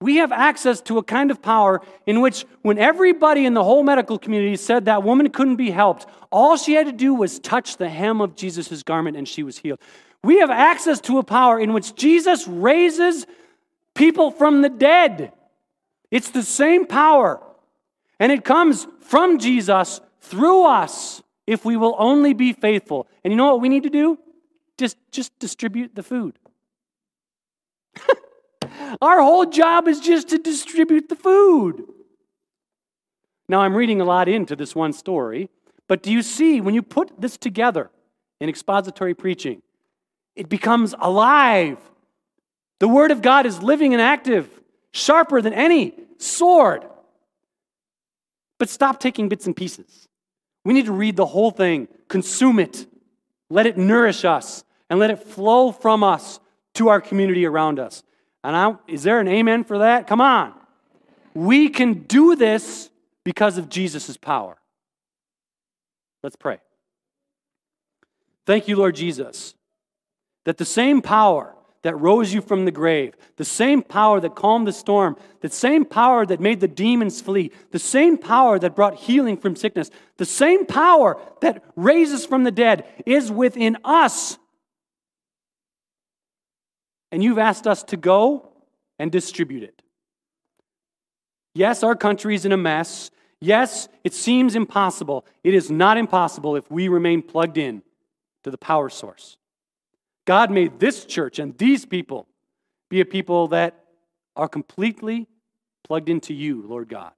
We 0.00 0.16
have 0.16 0.30
access 0.30 0.80
to 0.82 0.98
a 0.98 1.02
kind 1.02 1.30
of 1.30 1.42
power 1.42 1.80
in 2.06 2.20
which, 2.20 2.44
when 2.62 2.78
everybody 2.78 3.46
in 3.46 3.54
the 3.54 3.64
whole 3.64 3.82
medical 3.82 4.16
community 4.16 4.54
said 4.54 4.84
that 4.84 5.02
woman 5.02 5.28
couldn't 5.30 5.56
be 5.56 5.70
helped, 5.70 6.06
all 6.30 6.56
she 6.56 6.74
had 6.74 6.86
to 6.86 6.92
do 6.92 7.14
was 7.14 7.40
touch 7.40 7.78
the 7.78 7.88
hem 7.88 8.20
of 8.20 8.36
Jesus' 8.36 8.82
garment 8.84 9.16
and 9.16 9.26
she 9.26 9.42
was 9.42 9.58
healed. 9.58 9.80
We 10.22 10.40
have 10.40 10.50
access 10.50 11.00
to 11.02 11.18
a 11.18 11.22
power 11.22 11.58
in 11.60 11.72
which 11.72 11.94
Jesus 11.94 12.48
raises 12.48 13.26
people 13.94 14.30
from 14.30 14.62
the 14.62 14.68
dead. 14.68 15.32
It's 16.10 16.30
the 16.30 16.42
same 16.42 16.86
power, 16.86 17.40
and 18.18 18.32
it 18.32 18.44
comes 18.44 18.86
from 19.00 19.38
Jesus 19.38 20.00
through 20.20 20.64
us 20.64 21.22
if 21.46 21.64
we 21.64 21.76
will 21.76 21.94
only 21.98 22.34
be 22.34 22.52
faithful. 22.52 23.06
And 23.22 23.32
you 23.32 23.36
know 23.36 23.46
what 23.46 23.60
we 23.60 23.68
need 23.68 23.84
to 23.84 23.90
do? 23.90 24.18
Just, 24.76 24.96
just 25.10 25.38
distribute 25.38 25.94
the 25.94 26.02
food. 26.02 26.38
Our 29.02 29.20
whole 29.20 29.46
job 29.46 29.88
is 29.88 30.00
just 30.00 30.28
to 30.28 30.38
distribute 30.38 31.08
the 31.08 31.16
food. 31.16 31.84
Now, 33.48 33.60
I'm 33.60 33.74
reading 33.74 34.00
a 34.00 34.04
lot 34.04 34.28
into 34.28 34.54
this 34.54 34.74
one 34.74 34.92
story, 34.92 35.48
but 35.86 36.02
do 36.02 36.12
you 36.12 36.22
see 36.22 36.60
when 36.60 36.74
you 36.74 36.82
put 36.82 37.18
this 37.20 37.36
together 37.36 37.90
in 38.40 38.48
expository 38.48 39.14
preaching, 39.14 39.62
it 40.38 40.48
becomes 40.48 40.94
alive. 40.98 41.78
The 42.78 42.88
Word 42.88 43.10
of 43.10 43.20
God 43.20 43.44
is 43.44 43.60
living 43.60 43.92
and 43.92 44.00
active, 44.00 44.48
sharper 44.92 45.42
than 45.42 45.52
any 45.52 45.94
sword. 46.16 46.84
But 48.58 48.70
stop 48.70 49.00
taking 49.00 49.28
bits 49.28 49.46
and 49.46 49.56
pieces. 49.56 50.08
We 50.64 50.74
need 50.74 50.86
to 50.86 50.92
read 50.92 51.16
the 51.16 51.26
whole 51.26 51.50
thing, 51.50 51.88
consume 52.08 52.60
it, 52.60 52.86
let 53.50 53.66
it 53.66 53.76
nourish 53.76 54.24
us, 54.24 54.64
and 54.88 55.00
let 55.00 55.10
it 55.10 55.18
flow 55.22 55.72
from 55.72 56.04
us 56.04 56.38
to 56.74 56.88
our 56.88 57.00
community 57.00 57.44
around 57.44 57.80
us. 57.80 58.04
And 58.44 58.54
I, 58.54 58.76
is 58.86 59.02
there 59.02 59.18
an 59.18 59.26
amen 59.28 59.64
for 59.64 59.78
that? 59.78 60.06
Come 60.06 60.20
on. 60.20 60.54
We 61.34 61.68
can 61.68 62.04
do 62.04 62.36
this 62.36 62.90
because 63.24 63.58
of 63.58 63.68
Jesus' 63.68 64.16
power. 64.16 64.56
Let's 66.22 66.36
pray. 66.36 66.58
Thank 68.46 68.68
you, 68.68 68.76
Lord 68.76 68.94
Jesus, 68.94 69.54
that 70.48 70.56
the 70.56 70.64
same 70.64 71.02
power 71.02 71.54
that 71.82 71.94
rose 72.00 72.32
you 72.32 72.40
from 72.40 72.64
the 72.64 72.70
grave, 72.70 73.14
the 73.36 73.44
same 73.44 73.82
power 73.82 74.18
that 74.18 74.34
calmed 74.34 74.66
the 74.66 74.72
storm, 74.72 75.14
the 75.42 75.50
same 75.50 75.84
power 75.84 76.24
that 76.24 76.40
made 76.40 76.58
the 76.58 76.66
demons 76.66 77.20
flee, 77.20 77.52
the 77.70 77.78
same 77.78 78.16
power 78.16 78.58
that 78.58 78.74
brought 78.74 78.94
healing 78.94 79.36
from 79.36 79.54
sickness, 79.54 79.90
the 80.16 80.24
same 80.24 80.64
power 80.64 81.20
that 81.42 81.62
raises 81.76 82.24
from 82.24 82.44
the 82.44 82.50
dead 82.50 82.86
is 83.04 83.30
within 83.30 83.76
us. 83.84 84.38
And 87.12 87.22
you've 87.22 87.36
asked 87.36 87.66
us 87.66 87.82
to 87.82 87.98
go 87.98 88.48
and 88.98 89.12
distribute 89.12 89.64
it. 89.64 89.82
Yes, 91.54 91.82
our 91.82 91.94
country 91.94 92.34
is 92.34 92.46
in 92.46 92.52
a 92.52 92.56
mess. 92.56 93.10
Yes, 93.38 93.86
it 94.02 94.14
seems 94.14 94.56
impossible. 94.56 95.26
It 95.44 95.52
is 95.52 95.70
not 95.70 95.98
impossible 95.98 96.56
if 96.56 96.70
we 96.70 96.88
remain 96.88 97.20
plugged 97.20 97.58
in 97.58 97.82
to 98.44 98.50
the 98.50 98.56
power 98.56 98.88
source. 98.88 99.36
God 100.28 100.50
made 100.50 100.78
this 100.78 101.06
church 101.06 101.38
and 101.38 101.56
these 101.56 101.86
people 101.86 102.28
be 102.90 103.00
a 103.00 103.06
people 103.06 103.48
that 103.48 103.86
are 104.36 104.46
completely 104.46 105.26
plugged 105.84 106.10
into 106.10 106.34
you, 106.34 106.66
Lord 106.66 106.90
God. 106.90 107.12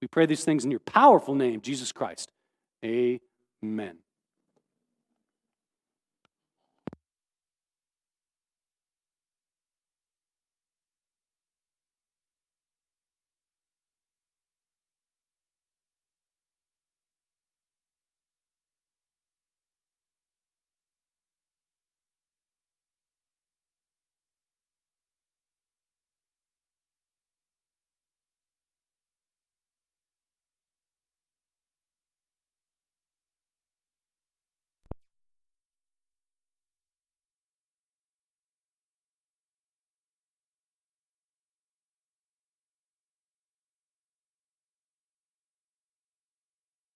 We 0.00 0.08
pray 0.08 0.26
these 0.26 0.42
things 0.42 0.64
in 0.64 0.72
your 0.72 0.80
powerful 0.80 1.36
name, 1.36 1.60
Jesus 1.60 1.92
Christ. 1.92 2.32
Amen. 2.84 4.01